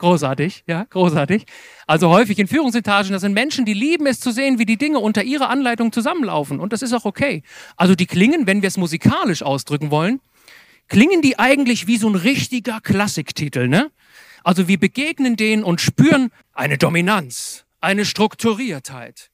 Großartig, 0.00 0.64
ja, 0.66 0.84
großartig. 0.88 1.44
Also 1.86 2.08
häufig 2.08 2.38
in 2.38 2.48
Führungsetagen, 2.48 3.12
das 3.12 3.20
sind 3.20 3.34
Menschen, 3.34 3.66
die 3.66 3.74
lieben 3.74 4.06
es 4.06 4.18
zu 4.18 4.30
sehen, 4.30 4.58
wie 4.58 4.64
die 4.64 4.78
Dinge 4.78 4.98
unter 4.98 5.22
ihrer 5.22 5.50
Anleitung 5.50 5.92
zusammenlaufen. 5.92 6.58
Und 6.58 6.72
das 6.72 6.80
ist 6.80 6.94
auch 6.94 7.04
okay. 7.04 7.42
Also 7.76 7.94
die 7.94 8.06
klingen, 8.06 8.46
wenn 8.46 8.62
wir 8.62 8.68
es 8.68 8.78
musikalisch 8.78 9.42
ausdrücken 9.42 9.90
wollen, 9.90 10.20
klingen 10.88 11.20
die 11.20 11.38
eigentlich 11.38 11.86
wie 11.86 11.98
so 11.98 12.08
ein 12.08 12.14
richtiger 12.14 12.80
Klassiktitel, 12.80 13.68
ne? 13.68 13.90
Also 14.42 14.68
wir 14.68 14.80
begegnen 14.80 15.36
denen 15.36 15.62
und 15.62 15.82
spüren 15.82 16.30
eine 16.54 16.78
Dominanz, 16.78 17.66
eine 17.82 18.06
Strukturiertheit. 18.06 19.30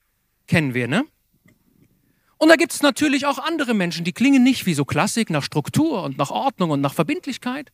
Kennen 0.49 0.75
wir, 0.75 0.89
ne? 0.89 1.05
Und 2.39 2.49
da 2.49 2.57
gibt 2.57 2.73
es 2.73 2.83
natürlich 2.83 3.25
auch 3.25 3.39
andere 3.39 3.73
Menschen, 3.73 4.05
die 4.05 4.13
klingen 4.13 4.43
nicht 4.43 4.67
wie 4.67 4.75
so 4.75 4.85
Klassik 4.85 5.31
nach 5.31 5.45
Struktur 5.45 6.03
und 6.03 6.19
nach 6.19 6.33
Ordnung 6.33 6.71
und 6.71 6.81
nach 6.81 6.93
Verbindlichkeit, 6.93 7.71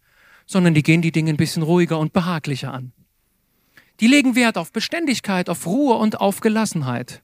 sondern 0.47 0.75
die 0.75 0.83
gehen 0.83 1.03
die 1.03 1.13
Dinge 1.13 1.31
ein 1.31 1.37
bisschen 1.37 1.63
ruhiger 1.63 1.99
und 1.99 2.13
behaglicher 2.13 2.73
an. 2.73 2.93
Die 4.01 4.07
legen 4.07 4.35
Wert 4.35 4.59
auf 4.59 4.73
Beständigkeit, 4.73 5.49
auf 5.49 5.67
Ruhe 5.67 5.95
und 5.95 6.21
auf 6.21 6.41
Gelassenheit. 6.41 7.23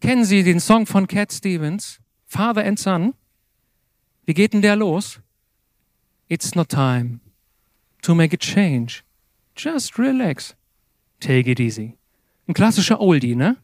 Kennen 0.00 0.24
Sie 0.24 0.42
den 0.42 0.60
Song 0.60 0.86
von 0.86 1.06
Cat 1.06 1.32
Stevens, 1.32 2.00
Father 2.26 2.64
and 2.64 2.78
Son? 2.78 3.14
Wie 4.24 4.34
geht 4.34 4.52
denn 4.52 4.62
der 4.62 4.76
los? 4.76 5.20
It's 6.28 6.54
not 6.54 6.68
time 6.68 7.20
to 8.02 8.14
make 8.14 8.34
a 8.34 8.38
change. 8.38 9.02
Just 9.56 9.98
relax. 9.98 10.56
Take 11.20 11.50
it 11.50 11.60
easy. 11.60 11.96
Ein 12.48 12.54
klassischer 12.54 13.00
Oldie, 13.00 13.36
ne? 13.36 13.58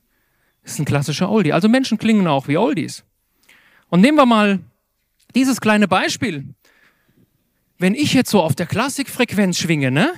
ist 0.68 0.78
ein 0.78 0.85
klassischer 0.85 1.30
Oldie. 1.30 1.52
Also 1.52 1.68
Menschen 1.68 1.99
klingen 1.99 2.26
auch 2.26 2.49
wie 2.49 2.57
Oldies. 2.57 3.04
Und 3.88 4.00
nehmen 4.00 4.18
wir 4.18 4.26
mal 4.26 4.61
dieses 5.35 5.61
kleine 5.61 5.88
Beispiel. 5.88 6.54
Wenn 7.78 7.94
ich 7.94 8.12
jetzt 8.12 8.30
so 8.30 8.42
auf 8.42 8.54
der 8.54 8.66
Klassikfrequenz 8.66 9.58
schwinge, 9.58 9.90
ne? 9.90 10.12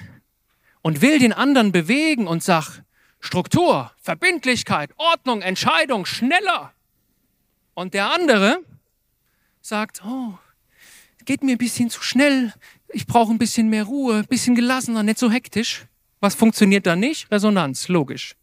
Und 0.83 1.03
will 1.03 1.19
den 1.19 1.35
anderen 1.35 1.73
bewegen 1.73 2.27
und 2.27 2.43
sag, 2.43 2.83
Struktur, 3.21 3.93
Verbindlichkeit, 4.01 4.91
Ordnung, 4.97 5.43
Entscheidung, 5.43 6.07
schneller. 6.07 6.73
Und 7.75 7.93
der 7.93 8.11
andere 8.13 8.61
sagt, 9.61 10.03
oh, 10.07 10.39
geht 11.27 11.43
mir 11.43 11.53
ein 11.53 11.59
bisschen 11.59 11.91
zu 11.91 12.03
schnell, 12.03 12.55
ich 12.89 13.07
brauche 13.07 13.31
ein 13.31 13.39
bisschen 13.39 13.69
mehr 13.69 13.85
Ruhe, 13.85 14.17
ein 14.17 14.27
bisschen 14.27 14.55
gelassener, 14.55 15.03
nicht 15.03 15.19
so 15.19 15.31
hektisch. 15.31 15.87
Was 16.21 16.35
funktioniert 16.35 16.87
da 16.87 16.97
nicht? 16.97 17.31
Resonanz, 17.31 17.89
logisch. 17.89 18.37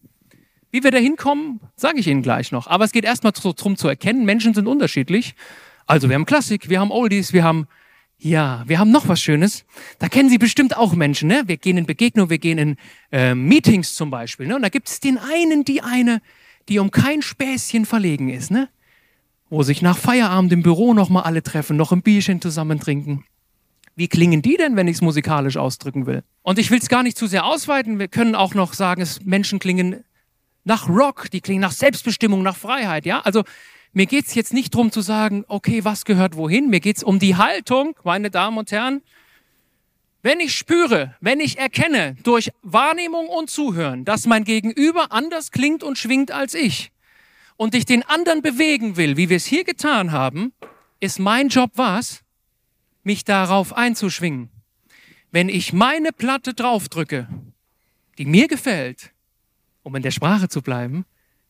Wie 0.71 0.83
wir 0.83 0.91
da 0.91 0.97
hinkommen, 0.97 1.59
sage 1.75 1.99
ich 1.99 2.07
Ihnen 2.07 2.21
gleich 2.21 2.51
noch. 2.51 2.67
Aber 2.67 2.85
es 2.85 2.91
geht 2.91 3.05
erstmal 3.05 3.33
darum 3.33 3.77
zu 3.77 3.87
erkennen, 3.87 4.25
Menschen 4.25 4.53
sind 4.53 4.67
unterschiedlich. 4.67 5.35
Also 5.85 6.09
wir 6.09 6.15
haben 6.15 6.25
Klassik, 6.25 6.69
wir 6.69 6.79
haben 6.79 6.91
Oldies, 6.91 7.33
wir 7.33 7.43
haben, 7.43 7.67
ja, 8.19 8.63
wir 8.65 8.79
haben 8.79 8.91
noch 8.91 9.07
was 9.07 9.21
Schönes. 9.21 9.63
Da 9.99 10.09
kennen 10.09 10.29
Sie 10.29 10.39
bestimmt 10.39 10.75
auch 10.75 10.93
Menschen, 10.93 11.27
ne? 11.27 11.43
Wir 11.45 11.57
gehen 11.57 11.77
in 11.77 11.85
Begegnungen, 11.85 12.29
wir 12.29 12.39
gehen 12.39 12.57
in 12.57 12.75
äh, 13.11 13.35
Meetings 13.35 13.93
zum 13.93 14.09
Beispiel, 14.09 14.47
ne? 14.47 14.55
Und 14.55 14.63
da 14.63 14.69
gibt 14.69 14.87
es 14.87 14.99
den 14.99 15.19
einen, 15.19 15.65
die 15.65 15.83
eine, 15.83 16.21
die 16.67 16.79
um 16.79 16.89
kein 16.89 17.21
Späßchen 17.21 17.85
verlegen 17.85 18.29
ist, 18.29 18.49
ne? 18.49 18.69
Wo 19.49 19.61
sich 19.61 19.81
nach 19.81 19.97
Feierabend 19.97 20.51
im 20.51 20.63
Büro 20.63 20.93
nochmal 20.93 21.23
alle 21.23 21.43
treffen, 21.43 21.77
noch 21.77 21.91
ein 21.91 22.01
Bierchen 22.01 22.41
zusammen 22.41 22.79
trinken. 22.79 23.23
Wie 23.95 24.07
klingen 24.07 24.41
die 24.41 24.57
denn, 24.57 24.75
wenn 24.75 24.87
ich 24.87 24.97
es 24.97 25.01
musikalisch 25.01 25.57
ausdrücken 25.57 26.05
will? 26.05 26.23
Und 26.41 26.59
ich 26.59 26.69
will 26.71 26.79
es 26.79 26.89
gar 26.89 27.03
nicht 27.03 27.17
zu 27.17 27.27
sehr 27.27 27.45
ausweiten. 27.45 27.99
Wir 27.99 28.07
können 28.07 28.35
auch 28.35 28.53
noch 28.53 28.73
sagen, 28.73 29.01
es 29.01 29.23
Menschen 29.25 29.59
klingen 29.59 30.03
nach 30.63 30.89
Rock, 30.89 31.29
die 31.31 31.41
klingen 31.41 31.61
nach 31.61 31.71
Selbstbestimmung, 31.71 32.43
nach 32.43 32.57
Freiheit. 32.57 33.05
Ja, 33.05 33.21
also 33.21 33.43
mir 33.93 34.05
geht's 34.05 34.35
jetzt 34.35 34.53
nicht 34.53 34.73
drum 34.75 34.91
zu 34.91 35.01
sagen, 35.01 35.45
okay, 35.47 35.83
was 35.83 36.05
gehört 36.05 36.35
wohin. 36.35 36.69
Mir 36.69 36.79
geht's 36.79 37.03
um 37.03 37.19
die 37.19 37.35
Haltung, 37.35 37.95
meine 38.03 38.29
Damen 38.29 38.57
und 38.57 38.71
Herren. 38.71 39.01
Wenn 40.21 40.39
ich 40.39 40.55
spüre, 40.55 41.15
wenn 41.21 41.39
ich 41.39 41.57
erkenne 41.57 42.15
durch 42.23 42.51
Wahrnehmung 42.61 43.27
und 43.27 43.49
Zuhören, 43.49 44.03
dass 44.03 44.25
mein 44.25 44.43
Gegenüber 44.43 45.11
anders 45.11 45.51
klingt 45.51 45.83
und 45.83 45.97
schwingt 45.97 46.31
als 46.31 46.53
ich 46.53 46.91
und 47.55 47.75
ich 47.75 47.85
den 47.85 48.03
anderen 48.03 48.41
bewegen 48.41 48.97
will, 48.97 49.15
wie 49.17 49.29
wir 49.29 49.37
es 49.37 49.45
hier 49.45 49.63
getan 49.63 50.11
haben, 50.11 50.53
ist 50.99 51.19
mein 51.19 51.49
Job 51.49 51.71
was? 51.75 52.23
Mich 53.03 53.23
darauf 53.23 53.73
einzuschwingen. 53.73 54.49
Wenn 55.31 55.49
ich 55.49 55.71
meine 55.71 56.11
Platte 56.11 56.53
draufdrücke, 56.53 57.27
die 58.17 58.25
mir 58.25 58.47
gefällt, 58.47 59.11
um 59.83 59.95
in 59.95 60.01
der 60.01 60.11
Sprache 60.11 60.49
zu 60.49 60.61
bleiben, 60.61 61.05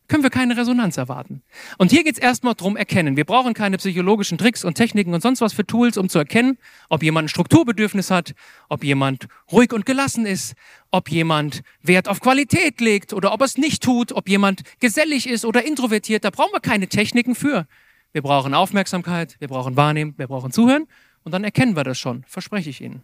können 0.08 0.24
wir 0.24 0.30
keine 0.30 0.56
Resonanz 0.56 0.98
erwarten. 0.98 1.42
Und 1.78 1.92
hier 1.92 2.04
geht 2.04 2.16
es 2.16 2.20
erstmal 2.20 2.56
drum 2.56 2.78
erkennen. 2.78 3.18
Wir 3.18 3.26
brauchen 3.26 3.54
keine 3.54 3.78
psychologischen 3.78 4.38
Tricks 4.38 4.64
und 4.64 4.76
Techniken 4.76 5.14
und 5.14 5.22
sonst 5.22 5.42
was 5.42 5.54
für 5.54 5.66
Tools, 5.66 5.98
um 5.98 6.10
zu 6.10 6.18
erkennen, 6.18 6.58
ob 6.90 7.04
jemand 7.04 7.26
ein 7.26 7.30
Strukturbedürfnis 7.30 8.10
hat, 8.10 8.34
ob 8.70 8.84
jemand 8.84 9.28
ruhig 9.52 9.74
und 9.74 9.86
gelassen 9.86 10.26
ist, 10.26 10.56
ob 10.92 11.12
jemand 11.12 11.62
Wert 11.82 12.08
auf 12.08 12.22
Qualität 12.22 12.80
legt 12.80 13.14
oder 13.14 13.34
ob 13.34 13.42
er 13.42 13.46
es 13.46 13.58
nicht 13.58 13.84
tut, 13.84 14.12
ob 14.14 14.30
jemand 14.30 14.62
gesellig 14.80 15.28
ist 15.28 15.46
oder 15.46 15.66
introvertiert. 15.66 16.24
Da 16.24 16.30
brauchen 16.30 16.54
wir 16.54 16.62
keine 16.62 16.88
Techniken 16.88 17.36
für. 17.36 17.68
Wir 18.14 18.22
brauchen 18.22 18.54
Aufmerksamkeit, 18.54 19.36
wir 19.40 19.48
brauchen 19.48 19.76
Wahrnehmen, 19.76 20.14
wir 20.18 20.28
brauchen 20.28 20.52
Zuhören 20.52 20.88
und 21.24 21.34
dann 21.34 21.44
erkennen 21.44 21.76
wir 21.76 21.84
das 21.84 22.00
schon, 22.00 22.24
verspreche 22.28 22.70
ich 22.70 22.82
Ihnen. 22.82 23.04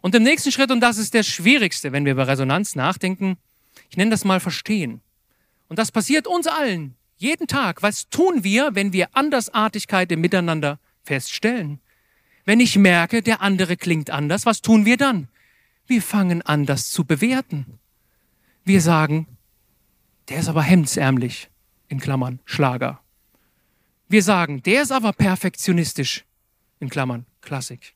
Und 0.00 0.14
im 0.14 0.22
nächsten 0.22 0.52
Schritt, 0.52 0.70
und 0.70 0.80
das 0.80 0.96
ist 0.96 1.12
der 1.14 1.24
schwierigste, 1.24 1.92
wenn 1.92 2.04
wir 2.04 2.12
über 2.12 2.28
Resonanz 2.28 2.76
nachdenken, 2.76 3.36
ich 3.90 3.96
nenne 3.96 4.10
das 4.10 4.24
mal 4.24 4.38
Verstehen. 4.38 5.00
Und 5.68 5.78
das 5.78 5.92
passiert 5.92 6.26
uns 6.26 6.46
allen, 6.46 6.96
jeden 7.16 7.46
Tag. 7.46 7.82
Was 7.82 8.08
tun 8.08 8.42
wir, 8.44 8.74
wenn 8.74 8.92
wir 8.92 9.08
Andersartigkeit 9.12 10.10
im 10.12 10.20
Miteinander 10.20 10.78
feststellen? 11.02 11.80
Wenn 12.44 12.60
ich 12.60 12.76
merke, 12.76 13.22
der 13.22 13.42
andere 13.42 13.76
klingt 13.76 14.10
anders, 14.10 14.46
was 14.46 14.62
tun 14.62 14.86
wir 14.86 14.96
dann? 14.96 15.28
Wir 15.86 16.00
fangen 16.00 16.42
an, 16.42 16.64
das 16.64 16.90
zu 16.90 17.04
bewerten. 17.04 17.78
Wir 18.64 18.80
sagen, 18.80 19.26
der 20.28 20.40
ist 20.40 20.48
aber 20.48 20.62
hemdsärmlich, 20.62 21.50
in 21.88 22.00
Klammern, 22.00 22.40
Schlager. 22.44 23.00
Wir 24.08 24.22
sagen, 24.22 24.62
der 24.62 24.82
ist 24.82 24.92
aber 24.92 25.12
perfektionistisch, 25.12 26.24
in 26.80 26.88
Klammern, 26.88 27.26
Klassik. 27.42 27.94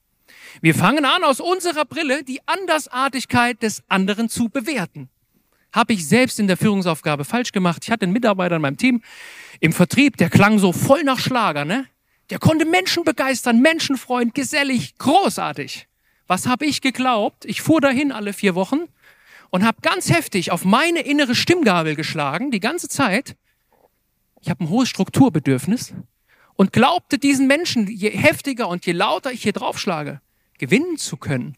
Wir 0.60 0.74
fangen 0.74 1.04
an, 1.04 1.24
aus 1.24 1.40
unserer 1.40 1.84
Brille 1.84 2.24
die 2.24 2.46
Andersartigkeit 2.46 3.62
des 3.62 3.82
anderen 3.88 4.28
zu 4.28 4.48
bewerten 4.48 5.08
habe 5.72 5.92
ich 5.92 6.06
selbst 6.06 6.38
in 6.38 6.46
der 6.46 6.56
Führungsaufgabe 6.56 7.24
falsch 7.24 7.52
gemacht. 7.52 7.82
Ich 7.84 7.90
hatte 7.90 8.04
einen 8.04 8.12
Mitarbeiter 8.12 8.56
in 8.56 8.62
meinem 8.62 8.76
Team 8.76 9.02
im 9.60 9.72
Vertrieb, 9.72 10.16
der 10.16 10.30
klang 10.30 10.58
so 10.58 10.72
voll 10.72 11.02
nach 11.02 11.18
Schlager, 11.18 11.64
ne? 11.64 11.86
Der 12.30 12.38
konnte 12.38 12.64
Menschen 12.64 13.04
begeistern, 13.04 13.60
Menschenfreund, 13.60 14.34
gesellig, 14.34 14.96
großartig. 14.98 15.88
Was 16.26 16.46
habe 16.46 16.64
ich 16.64 16.80
geglaubt? 16.80 17.44
Ich 17.44 17.60
fuhr 17.60 17.80
dahin 17.80 18.12
alle 18.12 18.32
vier 18.32 18.54
Wochen 18.54 18.80
und 19.50 19.66
habe 19.66 19.78
ganz 19.82 20.10
heftig 20.10 20.50
auf 20.50 20.64
meine 20.64 21.00
innere 21.00 21.34
Stimmgabel 21.34 21.94
geschlagen, 21.94 22.50
die 22.50 22.60
ganze 22.60 22.88
Zeit. 22.88 23.36
Ich 24.40 24.48
habe 24.48 24.64
ein 24.64 24.70
hohes 24.70 24.88
Strukturbedürfnis 24.88 25.92
und 26.54 26.72
glaubte 26.72 27.18
diesen 27.18 27.46
Menschen, 27.46 27.86
je 27.86 28.10
heftiger 28.10 28.68
und 28.68 28.86
je 28.86 28.92
lauter 28.92 29.32
ich 29.32 29.42
hier 29.42 29.52
draufschlage, 29.52 30.20
gewinnen 30.58 30.96
zu 30.96 31.16
können. 31.16 31.56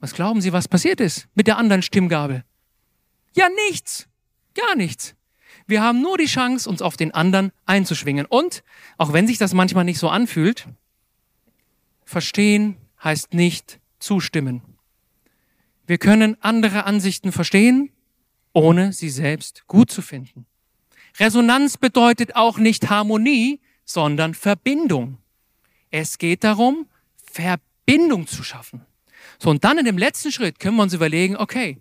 Was 0.00 0.14
glauben 0.14 0.40
Sie, 0.40 0.52
was 0.52 0.68
passiert 0.68 1.00
ist 1.00 1.28
mit 1.34 1.46
der 1.46 1.58
anderen 1.58 1.82
Stimmgabel? 1.82 2.44
Ja, 3.36 3.48
nichts. 3.68 4.08
Gar 4.54 4.74
nichts. 4.76 5.14
Wir 5.66 5.82
haben 5.82 6.00
nur 6.00 6.16
die 6.16 6.26
Chance, 6.26 6.68
uns 6.68 6.80
auf 6.80 6.96
den 6.96 7.12
anderen 7.12 7.52
einzuschwingen. 7.66 8.24
Und, 8.26 8.64
auch 8.96 9.12
wenn 9.12 9.26
sich 9.26 9.36
das 9.36 9.52
manchmal 9.52 9.84
nicht 9.84 9.98
so 9.98 10.08
anfühlt, 10.08 10.66
verstehen 12.04 12.76
heißt 13.02 13.34
nicht 13.34 13.78
zustimmen. 13.98 14.62
Wir 15.86 15.98
können 15.98 16.36
andere 16.40 16.84
Ansichten 16.84 17.30
verstehen, 17.30 17.90
ohne 18.52 18.92
sie 18.92 19.10
selbst 19.10 19.66
gut 19.66 19.90
zu 19.90 20.02
finden. 20.02 20.46
Resonanz 21.18 21.76
bedeutet 21.76 22.36
auch 22.36 22.58
nicht 22.58 22.88
Harmonie, 22.88 23.60
sondern 23.84 24.34
Verbindung. 24.34 25.18
Es 25.90 26.18
geht 26.18 26.42
darum, 26.42 26.88
Verbindung 27.16 28.26
zu 28.26 28.42
schaffen. 28.42 28.86
So, 29.38 29.50
und 29.50 29.64
dann 29.64 29.78
in 29.78 29.84
dem 29.84 29.98
letzten 29.98 30.32
Schritt 30.32 30.58
können 30.58 30.76
wir 30.76 30.82
uns 30.82 30.94
überlegen, 30.94 31.36
okay, 31.36 31.80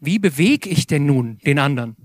wie 0.00 0.18
bewege 0.18 0.68
ich 0.68 0.86
denn 0.86 1.06
nun 1.06 1.38
den 1.38 1.58
anderen? 1.58 1.96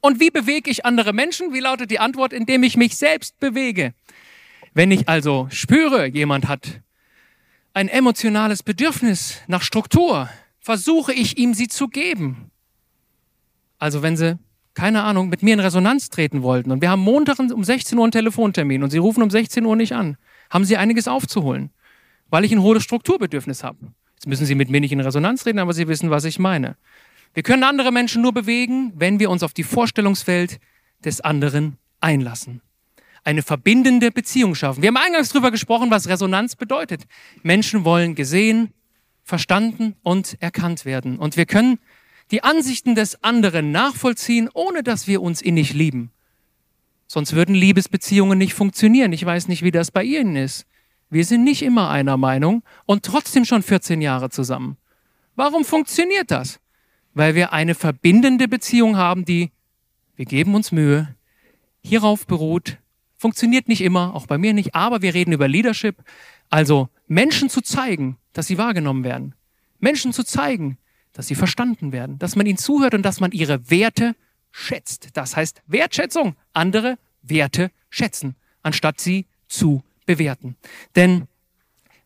Und 0.00 0.20
wie 0.20 0.30
bewege 0.30 0.70
ich 0.70 0.84
andere 0.84 1.12
Menschen? 1.12 1.52
Wie 1.52 1.60
lautet 1.60 1.90
die 1.90 1.98
Antwort? 1.98 2.32
Indem 2.32 2.62
ich 2.62 2.76
mich 2.76 2.96
selbst 2.96 3.40
bewege. 3.40 3.94
Wenn 4.74 4.90
ich 4.90 5.08
also 5.08 5.46
spüre, 5.50 6.06
jemand 6.06 6.48
hat 6.48 6.82
ein 7.72 7.88
emotionales 7.88 8.62
Bedürfnis 8.62 9.40
nach 9.46 9.62
Struktur, 9.62 10.28
versuche 10.60 11.12
ich 11.12 11.38
ihm 11.38 11.54
sie 11.54 11.68
zu 11.68 11.88
geben. 11.88 12.50
Also 13.78 14.02
wenn 14.02 14.16
sie, 14.16 14.38
keine 14.74 15.02
Ahnung, 15.02 15.28
mit 15.28 15.42
mir 15.42 15.54
in 15.54 15.60
Resonanz 15.60 16.10
treten 16.10 16.42
wollten 16.42 16.70
und 16.70 16.82
wir 16.82 16.90
haben 16.90 17.02
Montag 17.02 17.38
um 17.38 17.64
16 17.64 17.98
Uhr 17.98 18.04
einen 18.04 18.12
Telefontermin 18.12 18.82
und 18.82 18.90
sie 18.90 18.98
rufen 18.98 19.22
um 19.22 19.30
16 19.30 19.64
Uhr 19.64 19.76
nicht 19.76 19.92
an, 19.92 20.16
haben 20.50 20.64
sie 20.64 20.76
einiges 20.76 21.08
aufzuholen, 21.08 21.70
weil 22.28 22.44
ich 22.44 22.52
ein 22.52 22.62
hohes 22.62 22.82
Strukturbedürfnis 22.82 23.64
habe. 23.64 23.92
Jetzt 24.24 24.30
müssen 24.30 24.46
Sie 24.46 24.54
mit 24.54 24.70
mir 24.70 24.80
nicht 24.80 24.90
in 24.90 25.00
Resonanz 25.00 25.44
reden, 25.44 25.58
aber 25.58 25.74
Sie 25.74 25.86
wissen, 25.86 26.08
was 26.08 26.24
ich 26.24 26.38
meine. 26.38 26.78
Wir 27.34 27.42
können 27.42 27.62
andere 27.62 27.92
Menschen 27.92 28.22
nur 28.22 28.32
bewegen, 28.32 28.90
wenn 28.96 29.20
wir 29.20 29.28
uns 29.28 29.42
auf 29.42 29.52
die 29.52 29.64
Vorstellungswelt 29.64 30.60
des 31.04 31.20
anderen 31.20 31.76
einlassen. 32.00 32.62
Eine 33.22 33.42
verbindende 33.42 34.10
Beziehung 34.10 34.54
schaffen. 34.54 34.80
Wir 34.80 34.88
haben 34.88 34.96
eingangs 34.96 35.28
darüber 35.28 35.50
gesprochen, 35.50 35.90
was 35.90 36.08
Resonanz 36.08 36.56
bedeutet. 36.56 37.02
Menschen 37.42 37.84
wollen 37.84 38.14
gesehen, 38.14 38.72
verstanden 39.24 39.94
und 40.02 40.38
erkannt 40.40 40.86
werden. 40.86 41.18
Und 41.18 41.36
wir 41.36 41.44
können 41.44 41.78
die 42.30 42.42
Ansichten 42.42 42.94
des 42.94 43.22
anderen 43.22 43.72
nachvollziehen, 43.72 44.48
ohne 44.54 44.82
dass 44.82 45.06
wir 45.06 45.20
uns 45.20 45.42
innig 45.42 45.74
lieben. 45.74 46.12
Sonst 47.08 47.34
würden 47.34 47.54
Liebesbeziehungen 47.54 48.38
nicht 48.38 48.54
funktionieren. 48.54 49.12
Ich 49.12 49.26
weiß 49.26 49.48
nicht, 49.48 49.62
wie 49.62 49.70
das 49.70 49.90
bei 49.90 50.02
Ihnen 50.02 50.34
ist. 50.34 50.64
Wir 51.14 51.24
sind 51.24 51.44
nicht 51.44 51.62
immer 51.62 51.90
einer 51.90 52.16
Meinung 52.16 52.64
und 52.86 53.04
trotzdem 53.04 53.44
schon 53.44 53.62
14 53.62 54.02
Jahre 54.02 54.30
zusammen. 54.30 54.78
Warum 55.36 55.64
funktioniert 55.64 56.32
das? 56.32 56.58
Weil 57.12 57.36
wir 57.36 57.52
eine 57.52 57.76
verbindende 57.76 58.48
Beziehung 58.48 58.96
haben, 58.96 59.24
die, 59.24 59.52
wir 60.16 60.24
geben 60.24 60.56
uns 60.56 60.72
Mühe, 60.72 61.14
hierauf 61.84 62.26
beruht. 62.26 62.78
Funktioniert 63.16 63.68
nicht 63.68 63.80
immer, 63.80 64.12
auch 64.16 64.26
bei 64.26 64.38
mir 64.38 64.54
nicht, 64.54 64.74
aber 64.74 65.02
wir 65.02 65.14
reden 65.14 65.30
über 65.30 65.46
Leadership. 65.46 66.02
Also 66.50 66.88
Menschen 67.06 67.48
zu 67.48 67.60
zeigen, 67.60 68.16
dass 68.32 68.48
sie 68.48 68.58
wahrgenommen 68.58 69.04
werden. 69.04 69.36
Menschen 69.78 70.12
zu 70.12 70.24
zeigen, 70.24 70.78
dass 71.12 71.28
sie 71.28 71.36
verstanden 71.36 71.92
werden, 71.92 72.18
dass 72.18 72.34
man 72.34 72.44
ihnen 72.44 72.58
zuhört 72.58 72.92
und 72.92 73.02
dass 73.02 73.20
man 73.20 73.30
ihre 73.30 73.70
Werte 73.70 74.16
schätzt. 74.50 75.10
Das 75.12 75.36
heißt 75.36 75.62
Wertschätzung, 75.68 76.34
andere 76.54 76.98
Werte 77.22 77.70
schätzen, 77.88 78.34
anstatt 78.64 79.00
sie 79.00 79.26
zu 79.46 79.84
bewerten. 80.06 80.56
Denn 80.96 81.26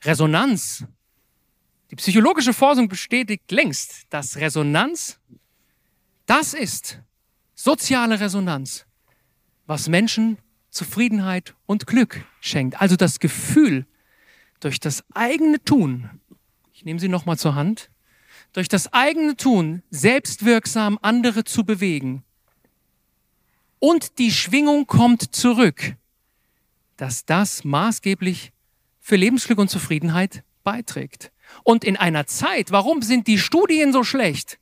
Resonanz, 0.05 0.85
die 1.91 1.97
psychologische 1.97 2.53
Forschung 2.53 2.89
bestätigt 2.89 3.51
längst, 3.51 4.07
dass 4.11 4.37
Resonanz, 4.37 5.19
das 6.27 6.55
ist 6.55 7.01
soziale 7.55 8.21
Resonanz, 8.21 8.87
was 9.67 9.89
Menschen 9.89 10.39
Zufriedenheit 10.71 11.55
und 11.67 11.87
Glück 11.87 12.25
schenkt. 12.41 12.81
Also 12.81 12.97
das 12.97 13.19
Gefühl, 13.19 13.87
durch 14.61 14.81
das 14.81 15.05
eigene 15.15 15.63
Tun, 15.65 16.11
ich 16.73 16.85
nehme 16.85 17.01
sie 17.01 17.09
nochmal 17.09 17.39
zur 17.39 17.55
Hand, 17.55 17.91
durch 18.53 18.69
das 18.69 18.93
eigene 18.93 19.37
Tun 19.37 19.83
selbstwirksam 19.91 20.99
andere 21.03 21.45
zu 21.45 21.65
bewegen. 21.65 22.25
Und 23.79 24.19
die 24.19 24.33
Schwingung 24.33 24.87
kommt 24.87 25.35
zurück 25.35 25.97
dass 26.99 27.25
das 27.25 27.65
maßgeblich 27.65 28.53
für 29.01 29.17
Lebensglück 29.17 29.59
und 29.59 29.71
Zufriedenheit 29.71 30.45
beiträgt. 30.65 31.33
Und 31.65 31.83
in 31.83 31.97
einer 31.97 32.27
Zeit, 32.27 32.71
warum 32.73 33.01
sind 33.01 33.27
die 33.27 33.39
Studien 33.39 33.93
so 33.93 34.05
schlecht? 34.05 34.59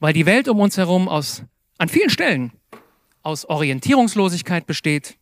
Weil 0.00 0.14
die 0.14 0.24
Welt 0.24 0.48
um 0.48 0.58
uns 0.60 0.78
herum 0.78 1.06
aus, 1.06 1.42
an 1.76 1.90
vielen 1.90 2.08
Stellen 2.08 2.52
aus 3.22 3.44
Orientierungslosigkeit 3.44 4.66
besteht. 4.66 5.18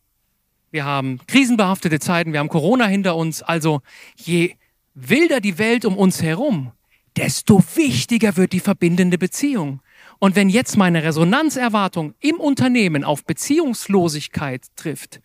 Wir 0.71 0.85
haben 0.85 1.19
krisenbehaftete 1.27 1.99
Zeiten, 1.99 2.31
wir 2.31 2.39
haben 2.39 2.49
Corona 2.49 2.85
hinter 2.85 3.17
uns. 3.17 3.41
Also 3.41 3.81
je 4.15 4.55
wilder 4.93 5.41
die 5.41 5.57
Welt 5.57 5.83
um 5.83 5.97
uns 5.97 6.21
herum, 6.21 6.71
desto 7.17 7.63
wichtiger 7.75 8.37
wird 8.37 8.53
die 8.53 8.59
verbindende 8.59 9.17
Beziehung. 9.17 9.81
Und 10.19 10.35
wenn 10.35 10.49
jetzt 10.49 10.77
meine 10.77 11.03
Resonanzerwartung 11.03 12.13
im 12.19 12.39
Unternehmen 12.39 13.03
auf 13.03 13.25
Beziehungslosigkeit 13.25 14.65
trifft, 14.75 15.19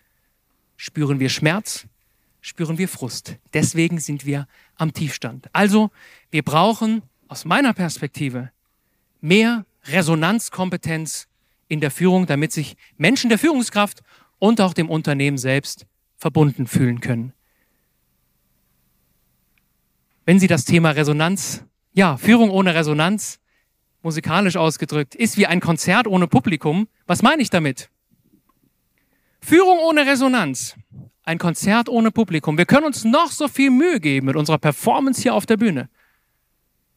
spüren 0.83 1.21
wir 1.21 1.29
Schmerz, 1.29 1.87
spüren 2.41 2.77
wir 2.77 2.89
Frust. 2.89 3.37
Deswegen 3.55 4.01
sind 4.01 4.27
wir 4.27 4.49
am 4.75 4.93
Tiefstand. 4.93 5.49
Also, 5.53 5.93
wir 6.33 6.43
brauchen 6.43 7.03
aus 7.29 7.45
meiner 7.45 7.73
Perspektive 7.73 8.51
mehr 9.21 9.65
Resonanzkompetenz 9.85 11.29
in 11.69 11.81
der 11.81 11.93
Führung, 11.93 12.27
damit 12.27 12.51
sich 12.51 12.77
Menschen 12.97 13.29
der 13.29 13.39
Führungskraft 13.39 14.03
und 14.41 14.61
auch 14.61 14.75
dem 14.75 14.91
Unternehmen 14.91 15.39
selbst 15.39 15.87
verbunden 16.17 16.67
fühlen 16.67 17.01
können. 17.01 17.33
Wenn 20.25 20.41
Sie 20.41 20.49
das 20.49 20.65
Thema 20.65 20.91
Resonanz, 20.91 21.65
ja, 21.93 22.17
Führung 22.17 22.51
ohne 22.51 22.75
Resonanz, 22.75 23.39
musikalisch 24.03 24.57
ausgedrückt, 24.57 25.15
ist 25.15 25.37
wie 25.37 25.47
ein 25.47 25.61
Konzert 25.61 26.09
ohne 26.09 26.27
Publikum, 26.27 26.89
was 27.07 27.23
meine 27.23 27.41
ich 27.41 27.51
damit? 27.51 27.89
Führung 29.43 29.79
ohne 29.81 30.07
Resonanz, 30.07 30.77
ein 31.25 31.39
Konzert 31.39 31.89
ohne 31.89 32.11
Publikum. 32.11 32.57
Wir 32.57 32.65
können 32.65 32.87
uns 32.87 33.05
noch 33.05 33.31
so 33.31 33.49
viel 33.49 33.71
Mühe 33.71 34.01
geben 34.01 34.27
mit 34.27 34.37
unserer 34.37 34.59
Performance 34.59 35.21
hier 35.21 35.35
auf 35.35 35.47
der 35.47 35.57
Bühne. 35.57 35.91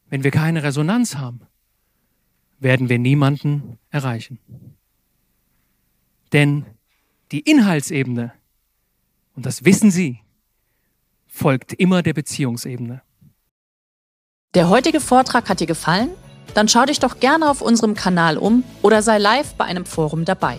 Wenn 0.08 0.22
wir 0.22 0.30
keine 0.30 0.62
Resonanz 0.62 1.16
haben, 1.16 1.40
werden 2.58 2.88
wir 2.88 2.98
niemanden 2.98 3.78
erreichen. 3.90 4.38
Denn 6.32 6.64
die 7.32 7.40
Inhaltsebene, 7.40 8.32
und 9.34 9.44
das 9.44 9.64
wissen 9.64 9.90
Sie, 9.90 10.20
folgt 11.26 11.72
immer 11.72 12.02
der 12.02 12.14
Beziehungsebene. 12.14 13.02
Der 14.54 14.68
heutige 14.68 15.00
Vortrag 15.00 15.48
hat 15.48 15.60
dir 15.60 15.66
gefallen? 15.66 16.10
Dann 16.54 16.68
schau 16.68 16.84
dich 16.86 17.00
doch 17.00 17.20
gerne 17.20 17.50
auf 17.50 17.60
unserem 17.60 17.94
Kanal 17.94 18.38
um 18.38 18.62
oder 18.82 19.02
sei 19.02 19.18
live 19.18 19.54
bei 19.54 19.64
einem 19.64 19.84
Forum 19.84 20.24
dabei. 20.24 20.58